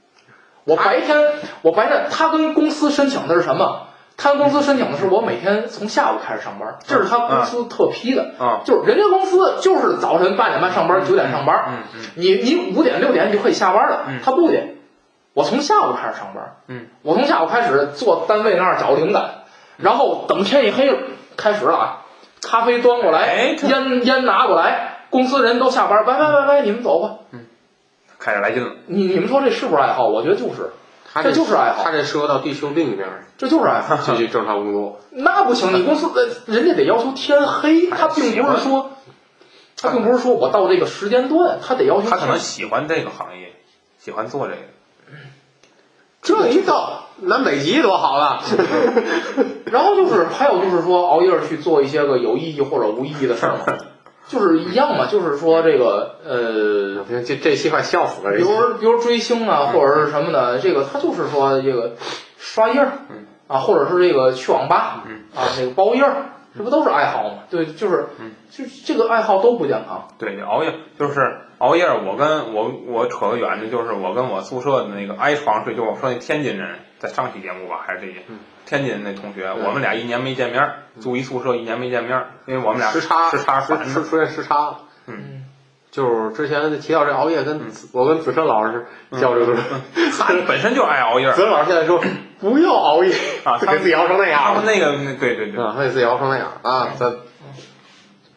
[0.63, 3.86] 我白天，我白天，他跟公司申请的是什么？
[4.17, 8.23] 他跟公司申请的是我每天从下午开始上班，这是他公司特批的。
[8.39, 14.19] 啊，就是人家公司就是早晨八点半上班，九点上班，嗯嗯你你五点六点你就可以下班了嗯。
[14.23, 14.59] 他不的，
[15.33, 19.29] 我从下午开始上班，嗯，我从下午开始坐单位那儿找灵感，
[19.77, 20.97] 然后等天一黑了，
[21.37, 21.97] 开始了啊，
[22.41, 27.39] 咖啡端过来，哎烟烟拿过来，公司人都下班，拜拜拜拜，你们走吧。
[28.19, 28.71] 开始来劲了。
[28.87, 30.07] 你你们说这是不是爱好？
[30.07, 30.71] 我觉得就是，
[31.17, 33.07] 他这就是爱好他这涉及到地球另一面，
[33.37, 33.97] 这就是爱好。
[33.97, 34.99] 继续正常工作。
[35.11, 38.91] 那不行，你公司的，人家得要求天黑，他并不是说，
[39.75, 43.53] 他并不是说我到这个时间段，他得要求他可能喜欢这个行业，
[43.99, 44.59] 喜欢做这个。
[46.21, 48.43] 这一到南北极多好啊！
[49.71, 53.77] 然后就是还有就是说熬夜儿去做一些个有意义或者无意义的事儿嘛，
[54.27, 58.33] 就是一样嘛，就是说这个呃，这这期快笑死了。
[58.35, 58.49] 比如
[58.79, 61.93] 比如追星啊，或者是什么的，这个他就是说这个
[62.37, 66.15] 刷印儿嗯啊，或者是这个去网吧嗯啊，那个包夜儿，
[66.57, 67.43] 这不都是爱好吗？
[67.49, 70.07] 对，就是嗯就这个爱好都不健康。
[70.17, 71.19] 对，熬夜就是
[71.59, 71.85] 熬夜。
[71.85, 83.61] 我跟我我扯个远的，就是我跟我宿舍的那个挨床睡，就我说那天津人，在上期节目吧，还是这些嗯天津那同学，嗯我们俩一年没见面儿，住一宿舍一年没见面儿，因为我们俩时差时差。
[83.61, 84.79] 出出现时差了。
[85.07, 85.45] 嗯，
[85.89, 88.85] 就是之前提到这熬夜，跟嗯我跟子琛老师
[89.19, 89.79] 交流的时候，
[90.19, 91.99] 他本身就爱熬夜子琛老师现在说
[92.41, 93.15] 不要熬夜
[93.45, 96.89] 啊，他给自己熬成那样了们那个对对对，他，给自己熬成那样啊。
[96.97, 97.15] 咱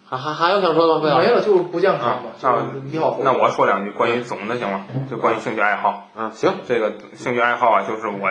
[0.08, 1.18] 还还还有想说的吗？
[1.18, 2.48] 没了就是不健康嘛，啊就
[2.80, 4.86] 是一号否决那我说两句关于总的行吗？
[5.10, 6.08] 就关于兴趣爱好。
[6.16, 8.28] 嗯，行，这个兴趣爱好啊，就是我，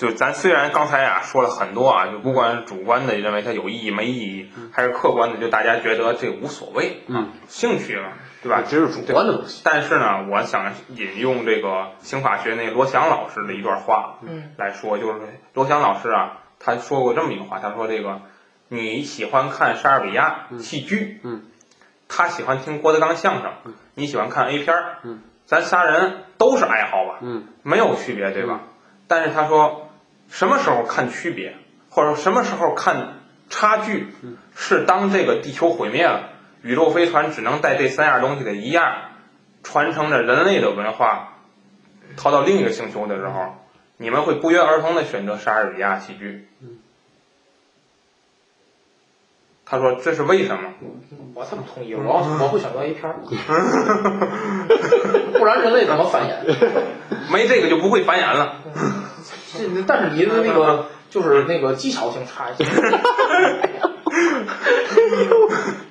[0.00, 8.62] 就咱虽然刚才啊说了很多啊，就不管是主观的认为它有意义没意义，还是客观的就大家觉得这无所谓，嗯，兴趣嘛，对吧？
[8.66, 9.60] 这是主观的东西。
[9.62, 15.20] 但是呢，我想引用这个刑法学那罗翔老师的一段话嗯来说，就是
[15.52, 18.22] 罗翔老师啊，他说过这么一句话，他说这个
[18.68, 21.42] 你喜欢看莎士比亚戏剧，嗯，
[22.08, 28.60] 他喜欢听郭德纲相声，嗯你喜欢看 A 片儿，嗯，咱仨人都是爱好吧，嗯没有区别，对吧？
[29.06, 29.79] 但是他说，
[30.30, 31.56] 什么时候看区别，
[31.90, 33.18] 或者说什么时候看
[33.48, 36.30] 差距，嗯是当这个地球毁灭了，
[36.62, 38.96] 宇宙飞船只能带这三样东西的一样，
[39.62, 41.34] 传承着人类的文化，
[42.16, 43.56] 逃到另一个星球的时候，
[43.96, 46.48] 你们会不约而同的选择莎士比亚戏剧。
[49.64, 50.62] 他说这是为什么？
[51.34, 53.14] 我这么同意，我要我会选择 A 片儿，
[55.38, 56.34] 不然人类怎么繁衍？
[57.32, 58.56] 没这个就不会繁衍了。
[59.58, 62.64] 这但是你的那个就是那个技巧性差一些。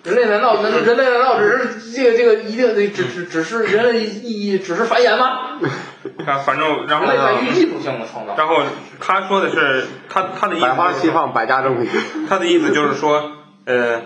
[0.03, 5.59] 人类难道人人类难道只是这个这个一定得只只只是人类意义只是繁衍吗？
[6.25, 8.35] 啊，反正然后人类在于艺术性的创造。
[8.35, 8.61] 然后
[8.99, 11.87] 他说的是他他的意思百花是齐放，百家争鸣。
[12.27, 13.31] 他的意思就是说，
[13.65, 14.01] 呃，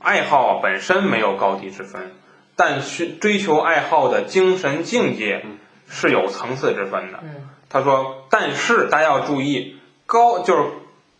[0.00, 2.12] 爱好本身没有高低之分，
[2.54, 5.44] 但寻追求爱好的精神境界
[5.88, 7.18] 是有层次之分的。
[7.22, 10.64] 嗯他说，但是大家要注意，高就是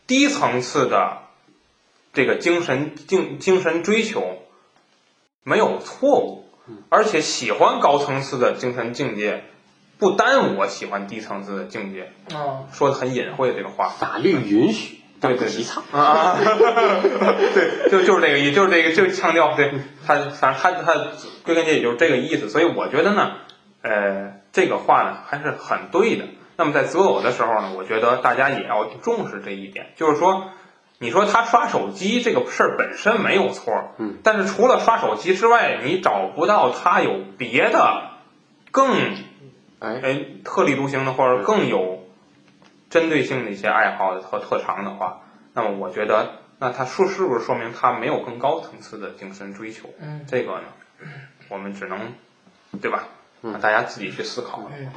[0.07, 1.19] 低层次的
[2.13, 4.39] 这个精神精精神追求
[5.43, 6.45] 没有错误，
[6.89, 9.45] 而且喜欢高层次的精神境界，
[9.99, 12.13] 不耽误我喜欢低层次的境界。
[12.35, 13.89] 啊，说的很隐晦这个话。
[13.89, 15.83] 法律允许，对对提倡。
[15.91, 19.73] 啊， 对，就就是这个意，就是这个，就强调对
[20.07, 20.95] 他，反正他他
[21.45, 23.33] 归根结底就是这个意思，所以我觉得呢，
[23.83, 26.25] 呃，这个话呢还是很对的。
[26.57, 30.51] 那么在择偶的时候呢，我觉得大家也要重视这一点，就是说，
[30.99, 38.11] 你说他刷手机这个事儿本身没有错，嗯，但是除了刷手机之外，你找不到他有别的
[38.71, 39.15] 更
[39.81, 42.05] 哎，哎特立独行的或者更有
[42.89, 45.21] 针对性的一些爱好和特长的话，
[45.53, 49.91] 那么我觉得，那他说是不是说明他没有更高层次的精神追求？
[50.01, 51.09] 嗯这个呢，
[51.51, 52.15] 我们只能
[52.81, 53.09] 对吧？
[53.43, 54.63] 嗯大家自己去思考。
[54.75, 54.91] 嗯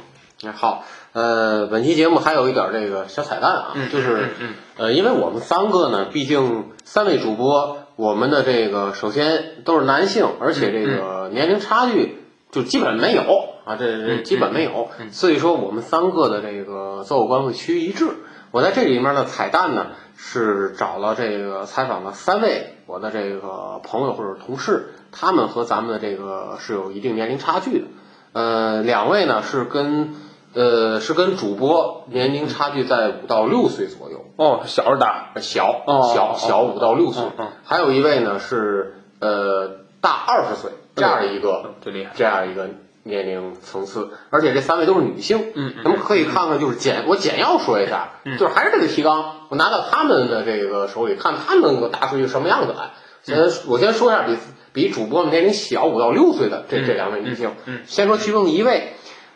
[0.48, 13.22] 好，呃，本期节目还有一点这个小彩蛋啊，就是嗯呃，因为我们三个呢，毕竟三位主播，我们的这个首先都是男性，而且这个年龄差距就基本没有
[13.66, 18.06] 啊，这这嗯基本没有，所以说我们三个的这个择偶观会趋于一致。
[18.50, 27.86] 我在这里面的彩蛋呢，是找了这个采访了三位我的这个朋友或者同事，他们和咱们的这个是有一定年龄差距的。
[28.32, 30.14] 呃，两位呢是跟
[30.54, 35.82] 呃是跟主播年龄差距在五到六岁左右，哦，小是大，小
[36.14, 37.24] 小小五到六岁
[37.64, 42.12] 还有一位呢是呃大二十岁这样一个这厉害。
[42.14, 42.68] 这样一个
[43.02, 45.52] 年龄层次，而且这三位都是女性。
[45.54, 52.90] 嗯嗯咱们可以看看，就是简我简要说一下，嗯就是还是这个提纲，我拿到他们的这个手里，看他们能够答出一个什么样子来。
[53.22, 53.38] 先
[53.68, 54.36] 我先说一下比
[54.72, 57.52] 比主播们年龄小五到六岁的这这两位女性，
[57.86, 58.92] 先说其中的一位，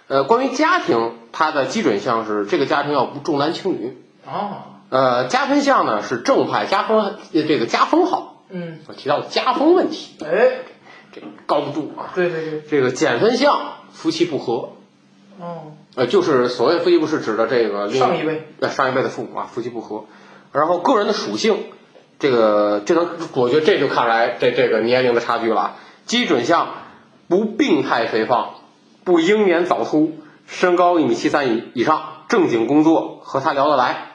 [0.06, 3.96] 呃，关于家庭，它的基准项是这个家庭要不重男轻女，
[4.26, 10.50] 哦，呃，加分项呢是正派，家风呃这个家风好，嗯，我提到了家风问题，哎，
[11.12, 13.58] 这高度啊，对对对，这个减分项
[13.92, 14.70] 夫妻不和，
[15.40, 20.04] 哦，呃，就是所谓夫妻不是指的这个另上一位，呃上一辈的父母啊，夫妻不和。
[20.52, 21.64] 然后个人的属性，
[22.20, 25.76] 这个这能，我觉得这就看出来这这个年龄的差距了啊。
[26.06, 26.68] 基准项
[27.28, 28.50] 不病态肥胖，
[29.04, 30.12] 不英年早秃，
[30.46, 34.12] 身高一米七三以以上，正经工作，和他聊得来。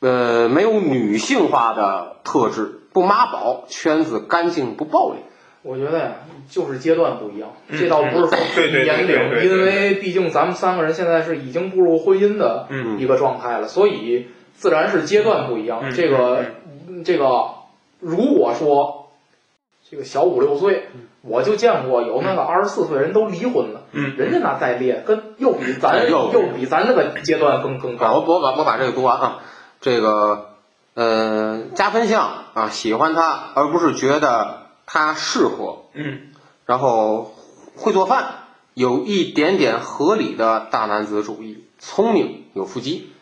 [0.00, 5.18] 呃，没有女性化的特质，不妈宝，圈子干净不暴力。
[5.62, 6.12] 我觉得呀，
[6.48, 15.80] 就是阶段不一样，嗯这倒不是说年龄，因为毕竟咱们三个人现在是已经步入婚姻的嗯一个状态了，所以自然是阶段不一样。
[15.82, 16.44] 嗯这个
[17.04, 17.50] 这个，
[17.98, 19.10] 如果说
[19.90, 20.84] 这个小五六岁，
[21.22, 24.16] 我就见过有那个二十四岁人都离婚了，嗯。
[24.16, 28.34] 人家那再烈，跟又比咱又又比咱那个阶段更更高，我。
[28.34, 29.38] 我把我把这个读完啊，
[29.80, 30.56] 这个
[30.94, 36.32] 呃加分项啊，喜欢他，而不是觉得他适合，嗯。
[36.66, 37.34] 然后
[37.76, 43.12] 会做饭，有一点点合理的大男子主义，聪明有腹肌。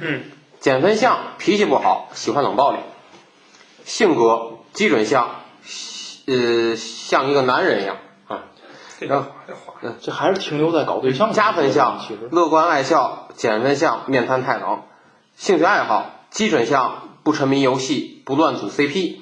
[0.00, 0.24] 嗯。
[0.58, 2.78] 减分项脾气不好，喜欢冷暴力，
[3.84, 5.28] 性格基准项，
[6.26, 8.44] 呃像一个男人一样啊。
[8.98, 9.28] 这然后
[10.00, 14.82] 这还是停留在搞对象加分项其实乐观爱笑，减分项面瘫太冷，
[15.34, 19.16] 兴趣爱好基准项不沉迷游戏，不乱组 CP，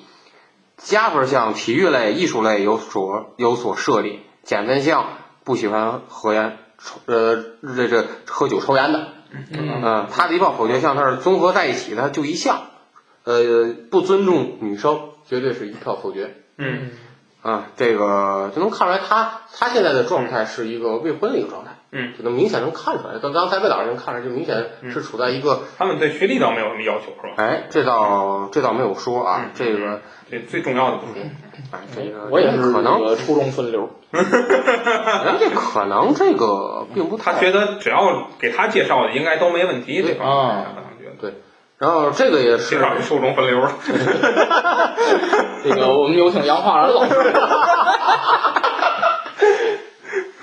[0.76, 5.06] 加分项体育类、艺术类有所有所设立，减分项
[5.44, 7.36] 不喜欢喝烟、抽呃
[7.76, 9.82] 这这喝酒抽烟的，嗯。
[9.82, 12.62] 嗯，他的一票否决项它是综合在一起的，就一项，
[13.24, 16.34] 呃，不尊重女生，绝对是一票否决。
[16.56, 16.90] 嗯
[17.44, 21.72] 啊，这个就能看出来他他现在的状态是一个未婚的一个状态。
[21.96, 23.20] 嗯，就能明显能看出来。
[23.22, 27.34] 刚刚才魏老师能看出来，就明显是处在一个，他们对学历倒没有什么要求，是吧？
[27.36, 31.22] 哎，这倒这倒没有说啊嗯，这个，这最重要的不说。
[31.70, 34.24] 哎，这个我也是可能那，个初中分流， 人
[35.38, 41.12] 家可能这个并不太他觉得只要给他介绍的应该都没问题，这方面啊他可能觉得。
[41.20, 41.34] 对。
[41.84, 43.70] 然后这个也是介绍初中分流了，
[45.62, 47.12] 这个我们有请杨化然老师。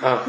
[0.06, 0.20] 啊，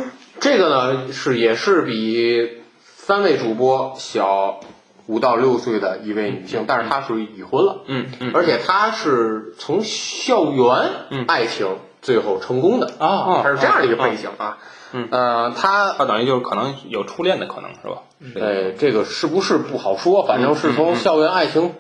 [0.41, 2.63] 这个呢是也是比
[2.95, 4.61] 三位主播小
[5.05, 14.57] 五到六岁的一位女性，但是她属于已婚了，嗯嗯，而且她是从校园嗯爱情最后成功的，啊她是这样的一个背景啊。
[14.93, 18.03] 嗯呃，他他等于就是可能有初恋的可能是吧？
[18.41, 21.75] 呃这个是不是不好说，反正是从校园爱情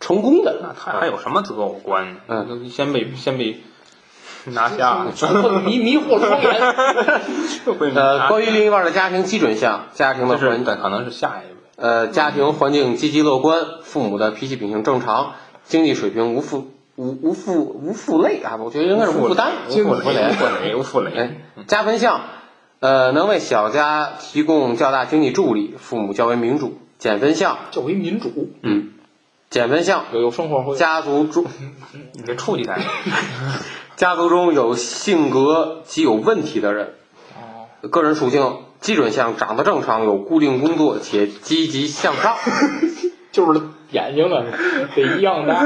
[0.00, 0.58] 成功的。
[0.62, 2.20] 那他还有什么择偶观呢？
[2.28, 3.60] 嗯，先被先被
[4.44, 5.06] 拿下，
[5.64, 6.60] 迷迷惑双眼，
[7.94, 11.56] 呃，关于另一半的家庭基准项，家庭的这是环这可能是下一位。
[11.76, 15.34] 呃，家庭环境积极乐观，父母的脾气秉性正常，
[15.64, 21.10] 经济水平无负无无负无负累啊，我觉得应该是无负担，无负累，无负累，无负累。
[21.16, 21.36] 哎，
[21.68, 22.20] 加分项，
[22.80, 26.78] 呃，能为小家提供较大经济助力，父母较为民主。
[26.98, 28.90] 减分项，较为民主，嗯，
[29.50, 30.76] 减分项，有有生活会。
[30.76, 31.44] 家族中
[32.12, 32.80] 你这触及台，
[33.94, 36.94] 家族中有性格极有问题的人，
[37.36, 42.36] 哦，个人属性基准项长得正常，有固定工作且积极向上。
[43.30, 43.60] 就是
[43.92, 44.42] 眼睛呢，
[44.96, 45.62] 得一样大。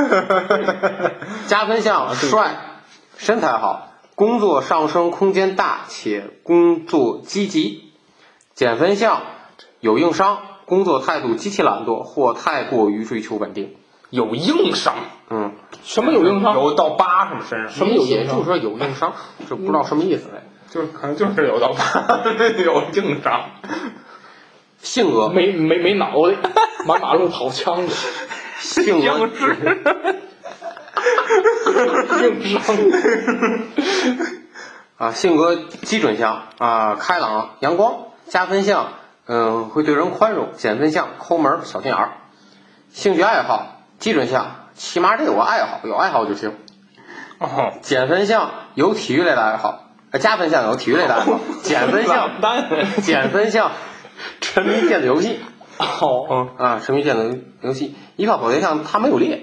[1.48, 2.56] 加分项帅，
[3.16, 7.92] 身材好，工作上升空间大且工作积极。
[8.54, 9.22] 减分项
[9.80, 13.74] 有硬伤，工作态度极其懒惰或太过于追求稳定。
[14.10, 14.94] 有硬伤，
[15.30, 15.52] 嗯，
[15.82, 16.54] 什么有硬伤？
[16.54, 17.70] 有到疤什么身上？
[17.70, 19.14] 什么有硬伤写就是说有硬伤，
[19.48, 20.42] 就不知道什么意思嘞。
[20.68, 22.22] 就是可能就是有到疤，
[22.64, 23.44] 有硬伤。
[24.78, 26.36] 性格没没没脑袋，
[26.86, 27.92] 满马路跑枪的，
[28.58, 29.30] 性格
[31.32, 32.76] 硬是硬伤。
[34.96, 37.94] 啊，性格基准项啊，开朗阳光。
[38.28, 38.88] 加分项
[39.26, 40.52] 嗯，会对人宽容。
[40.56, 42.12] 减分项抠门小心眼儿。
[42.90, 46.54] 兴趣爱好基准项，起码得有个爱好，有爱好就行。
[47.38, 52.68] 哦，减分项有体育类的爱好，呃，加分项有体育类的爱好，减分项单
[53.02, 53.72] 减分项
[54.40, 55.40] 沉迷电子游戏
[55.78, 57.96] 哦，啊，沉迷电子游戏。
[58.16, 59.42] 依靠口诀项他没有列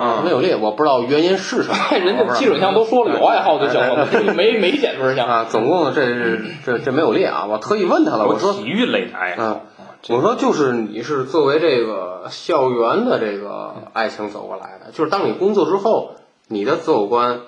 [0.00, 1.76] 啊，他没有列，我不知道原因是什么。
[1.90, 5.28] 哎，人家基准项都说了，有爱好就行了，没没减分项。
[5.28, 9.42] 啊，总共这是这这没有列啊，我特意问他了，我说体育类的爱好。
[9.42, 9.60] 嗯，
[10.08, 16.12] 我说就是你是作为这个校园的这个爱情走过来的，就是当你工作之后，
[16.48, 17.40] 你的择偶观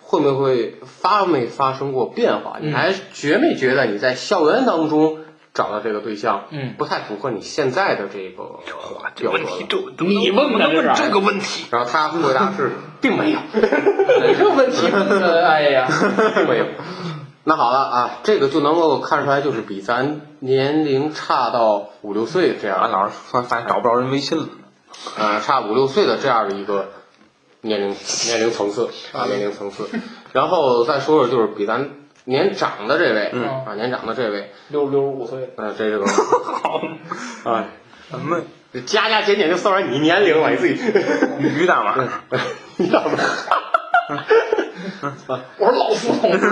[0.00, 2.56] 会不会发没发生过变化？
[2.62, 5.17] 你还觉没觉得你在校园当中
[5.58, 6.74] 找到这个对象，嗯。
[6.78, 8.60] 不太符合你现在的这个
[9.16, 9.42] 标准。
[10.08, 12.70] 你问的这个问题，然后他回答是
[13.02, 15.88] 并没有，这问题问的，哎呀，
[16.36, 16.66] 并没有。
[17.42, 22.78] 那好了啊，这个就能够看出来，就是比咱年龄差到五六岁这样。
[22.78, 24.48] 俺老师发发现找不着人微信了。
[25.16, 26.90] 呃，差五六岁的这样的一个
[27.62, 27.96] 年龄
[28.26, 29.88] 年龄层次啊，年龄层次。
[30.32, 31.90] 然后再说说，就是比咱
[32.28, 33.42] 年长的这位，嗯。
[33.66, 36.04] 啊，年长的这位，六六十五岁，啊，这这个，
[36.62, 36.82] 好。
[37.50, 37.64] 啊，
[38.10, 38.40] 什么
[38.84, 40.74] 加加减减就算出来你年龄了，你自己，
[41.40, 41.96] 于大妈？
[42.76, 43.18] 你知道吗？
[45.58, 46.46] 我说老傅同志，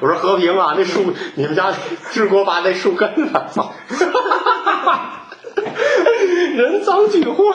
[0.00, 1.72] 我说和平啊，那树，你们家
[2.10, 3.72] 治国把那树根子，操！
[6.56, 7.54] 人赃俱获。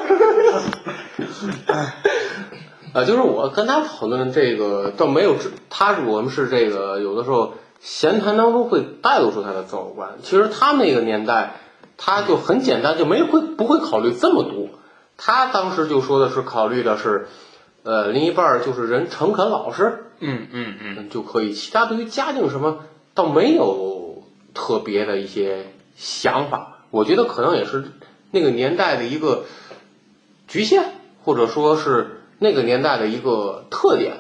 [2.95, 5.35] 呃，就是我跟他讨论这个，倒没有，
[5.69, 10.11] 他我们是这个有的时候闲谈当中会带露出他的择偶观。
[10.23, 11.57] 其实他那个年代，
[11.97, 14.69] 他就很简单，就没会不会考虑这么多。
[15.17, 17.27] 他当时就说的是考虑的是，
[17.83, 21.51] 呃，另一半儿就是人诚恳老实，嗯嗯嗯，嗯就可以。
[21.51, 22.77] 其他对于家境什么，
[23.13, 24.23] 倒没有
[24.53, 25.65] 特别的一些
[25.97, 26.77] 想法。
[26.91, 27.83] 我觉得可能也是
[28.31, 29.43] 那个年代的一个
[30.47, 30.93] 局限，
[31.25, 34.17] 或者说是那个年代的一个特点，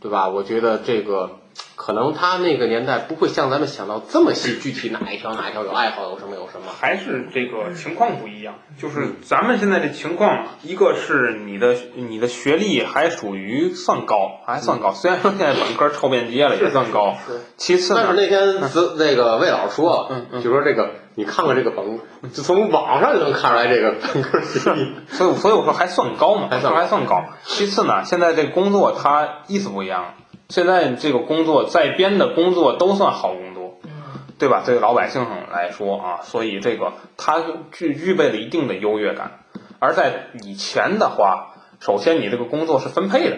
[0.00, 0.28] 对吧？
[0.28, 1.38] 我觉得这个
[1.76, 6.66] 可能他那个年代不会像咱们想到这么细，具体哪一条哪一条有爱好，有什么有什么。
[6.78, 8.54] 还是这个情况不一样。
[8.78, 14.92] 就是咱们现在这情况，一个是你的你的学历还属于算高，还算高。
[14.92, 17.16] 虽然说现在本科臭遍街了，也算高。
[17.56, 20.10] 其次，但是那天子那个魏老师说
[20.42, 20.90] 就说这个
[21.20, 22.00] 你看看这个本，
[22.32, 24.94] 就从网上就能看出来这个本科学历。
[25.08, 27.22] 所以所以我说还算高嘛，还算还算高。
[27.44, 30.14] 其次呢，现在这个工作它意思不一样，
[30.48, 33.90] 现在这个工作在编的工作都算好工作，嗯
[34.38, 34.62] 对吧？
[34.64, 39.40] 对老百姓来说啊，所以这个它具具备了一定的优越感。
[39.78, 43.36] 而在以前的话，首先你这个工作是分配的，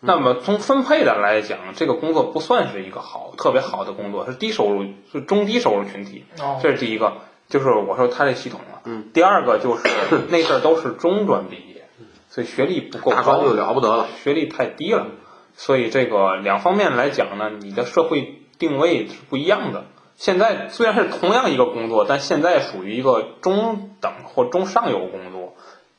[0.00, 7.12] 那么从分配的来讲，这个工作不算是一个好特别好的工作，是低收入是中低收入群体，哦这是第一个。
[7.48, 9.10] 就是我说他这系统了，嗯。
[9.12, 9.82] 第二个就是
[10.28, 11.84] 那阵儿都是中专毕业，
[12.28, 14.06] 所以学历不够高大专，就了不得了。
[14.22, 15.08] 学历太低了，
[15.54, 19.86] 所以这个两方面来讲呢，你的社会定位是不一样的。
[20.14, 25.54] 现在虽然是同样一个工作，但现在属于一个中等或中上游工作，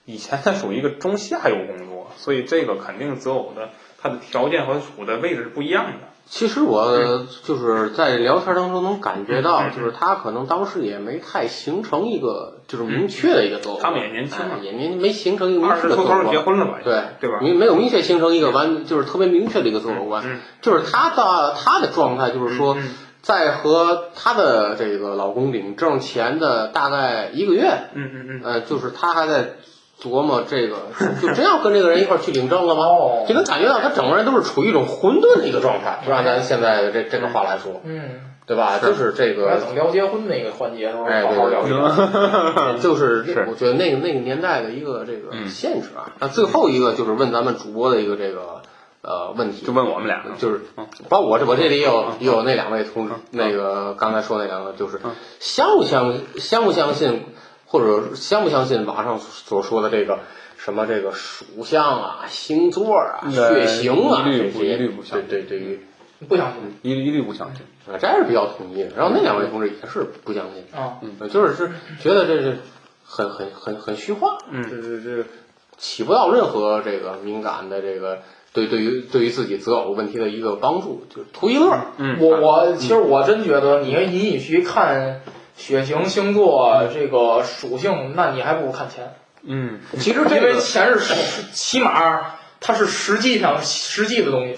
[0.05, 3.71] 以前它属于一个中下游工作，所以这个肯定择偶的
[4.01, 5.91] 它的条件和处的位置是不一样的。
[6.25, 16.25] 其实我就是在聊天当中能感觉到就是他可能当时也没太形成一个就是明确的一个择偶观，他们也年轻嘛哎也年没形成一个明确的择偶观。
[16.25, 16.79] 就结婚了吧？
[16.83, 17.39] 对对吧？
[17.41, 22.89] 没没有明确形成一个完就是特别明确的一个择偶观，嗯就是他的他的状态就是说嗯，
[23.21, 29.55] 在和她的这个老公领证前的大概一个月，嗯嗯嗯，呃，就是她还在
[30.01, 30.77] 琢磨这个，
[31.21, 32.85] 就真要跟这个人一块儿去领证了吗？
[32.85, 33.25] 哦？
[33.27, 38.01] 就能感觉到他整个人都是处于一种混沌的一个状态，就按咱现在的这这个话来说，嗯，
[38.47, 38.79] 对吧？
[38.79, 42.77] 就是这个，等聊结婚那个环节的时候哎好好聊一聊。
[42.81, 43.45] 就是是。
[43.47, 45.47] 我觉得那个那个年代的一个这个嗯。
[45.47, 46.11] 限制啊。
[46.19, 48.61] 那最后一个就是问咱们主播的一个这个
[49.03, 50.87] 呃问题，就问我们俩，就是嗯。
[51.09, 52.13] 包括我这我这里也有嗯。
[52.19, 55.11] 也有那两位同那个刚才说那两个，就是嗯。
[55.39, 57.23] 相不相相不相信，
[57.71, 60.19] 或者相不相信网上所说的这个
[60.57, 65.79] 什么这个属相啊、星座啊、呃血型啊一律不这些，一律不相信对对对于
[66.27, 67.65] 不相信一律一律不相信。
[67.87, 68.89] 啊，这是比较统一的。
[68.97, 70.65] 然后那两位同志也是不相信。
[70.77, 72.57] 啊，嗯就是是觉得这是
[73.05, 75.29] 很很很很虚化，嗯这这这
[75.77, 78.19] 起不到任何这个敏感的这个
[78.53, 81.73] 对对于对于自己择偶问题的一个帮助，就是图一乐。
[81.97, 85.21] 嗯，我我其实我真觉得你你与其看
[85.61, 92.21] 血型、星座这个属性，那你还不如看钱，嗯其实这因为个钱是实起码
[92.59, 94.57] 它是实际上实际的东西。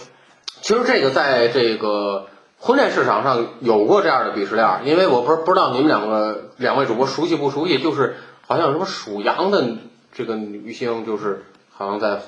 [0.61, 2.27] 其实这个在这个
[2.57, 8.15] 婚恋市场上有过这样的鄙视链，因为我不是不知道你们两个两位主播熟悉不熟悉，就是
[8.47, 9.65] 好像有什么属羊的
[10.13, 12.21] 这个女性，就是好像在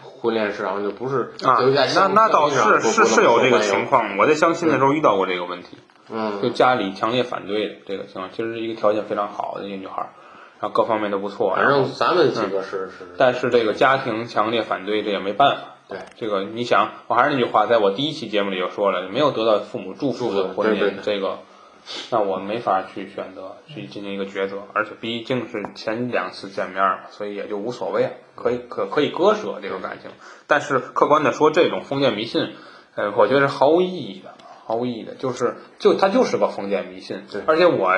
[0.00, 1.58] 婚恋市场上就不是啊，
[1.94, 4.18] 那那倒是是是有这个情况，况。
[4.18, 5.76] 我在相亲的时候遇到过这个问题，
[6.08, 8.30] 就嗯，家里强烈反对的这个情况。
[8.30, 10.08] 其实是一个条件非常好的一个女孩儿，
[10.60, 15.62] 然后各方面都不错，反正咱们几个是是，但是这个家庭强烈反对，这也没办法。
[15.86, 21.40] 对，这个你想，我还是那句话，在我第一期节目里就说了，没有得到父母祝福的婚姻，这个，
[22.10, 30.10] 那我没法去选择去进行一个抉择，而且毕竟是前两次见面嘛，所以也就无所谓，可以可可以割舍这个感情。
[30.46, 32.54] 但是客观的说，这种封建迷信，
[32.94, 34.33] 呃，我觉得是毫无意义的，
[34.64, 37.22] 毫无意义的，就是就它就是个封建迷信。
[37.30, 37.42] 对。
[37.46, 37.92] 而且我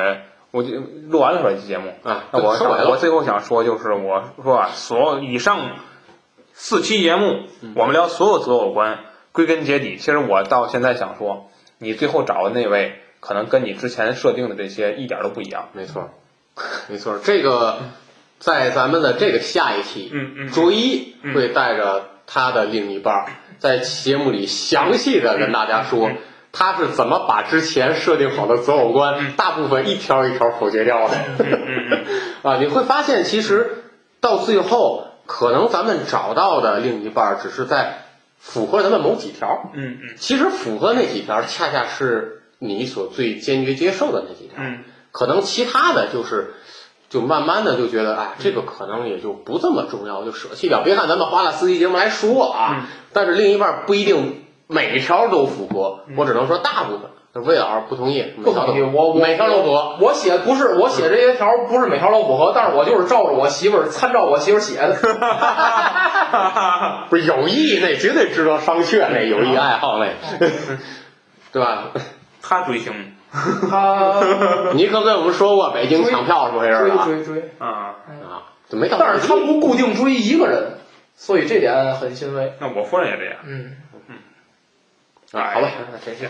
[0.51, 5.77] 我就录完了这期节目，啊，那我我最后想说就是，我说啊，所有以上
[6.53, 7.73] 四期节目，嗯。
[7.77, 8.99] 我们聊所有择偶观，
[9.33, 15.69] 归根结底，其实我到现在想说，你最后找的那位，可能跟你之前设定的这些一点都不一样。
[15.73, 16.11] 没错，
[16.89, 17.79] 没错，这个
[18.39, 20.49] 在咱们的这个下一期，嗯嗯。
[20.49, 21.35] 卓一嗯。
[21.35, 23.27] 会带着他的另一半儿，
[23.59, 26.17] 在节目里详细的跟大家说嗯，
[26.59, 31.15] 他是怎么把之前设定好的择偶观，嗯大部分一条一条否决掉的。
[31.39, 32.05] 嗯
[32.43, 33.85] 啊，你会发现，其实
[34.21, 38.05] 到最后，可能咱们找到的另一半儿只是在
[38.39, 44.55] 符合咱们某几条，嗯嗯其实符合那几条，恰恰是你所最坚决接受的那几条。
[44.59, 44.79] 嗯
[45.13, 46.55] 可能其他的就是，
[47.09, 50.83] 就慢慢的就觉得，哎，这个可能也就不这么重要，就舍弃掉。
[50.83, 57.11] 别看咱们花了四期节目来说啊，嗯但是另一半不一定每条都符合，我只能说大部分。
[57.45, 59.99] 魏老师不同意，不同意，我我每条都符合。
[60.01, 64.95] 我写不是我写这些条不是每条都符合，但是我就是照着我媳妇儿参照我媳妇儿写的。
[67.11, 70.09] 不是有意那绝对值得商榷，那有意爱好那，
[71.53, 71.89] 对吧？
[72.41, 72.95] 他追星
[73.69, 74.23] 他
[74.73, 77.05] 你可跟我们说过北京抢票是不回事追吧？
[77.05, 77.95] 追追，啊，啊，
[78.71, 78.97] 就没到。
[78.99, 80.79] 但是他不固定追一个人，
[81.15, 82.55] 所以这点很欣慰。
[82.61, 83.35] 那我夫人也这样。
[83.45, 83.77] 嗯，
[85.33, 86.29] 啊，好吧，哎，真是，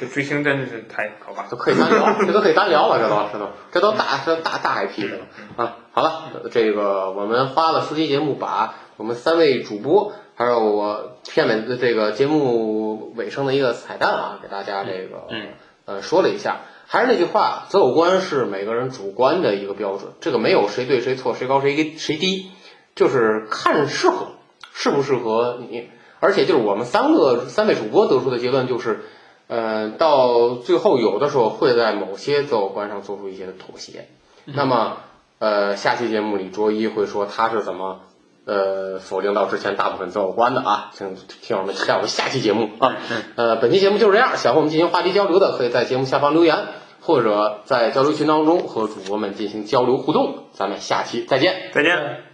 [0.00, 1.48] 这追星真的是太可怕了。
[1.50, 5.76] 都可以单聊， 这都可以单聊了，这都这都这都大这大大 IP 的了啊！
[5.92, 15.48] 好了，这个我们花了四期节目，把我们三位主播还有我片尾的这个节目尾声的一个彩蛋啊，给大家这个嗯
[15.84, 16.60] 呃说了一下。
[16.92, 22.50] 还是那句话，择偶观是每个人主观的一个标准，这个没有谁对谁错，谁高谁谁低，
[22.96, 24.32] 就是看适合，
[24.72, 25.88] 适不适合你。
[26.20, 29.00] 而且就是我们三个三位主播得出的结论就是，
[29.48, 34.06] 呃，到最后有的时候会在某些择偶观上做出一些的妥协。
[34.44, 34.98] 那么，
[35.40, 38.02] 呃，下期节目里卓一会说他是怎么。
[38.46, 42.96] 呃，否定到之前大部分择偶观的啊，请听友们期待我们下期节目啊。
[43.36, 46.56] 呃，本期节目就是这样，想和我们进行话题交流的，可以在节目下方留言，
[47.00, 50.46] 或者在交流群当中和主播们进行交流互动。
[50.52, 51.70] 咱们下期再见。
[51.72, 52.29] 再见。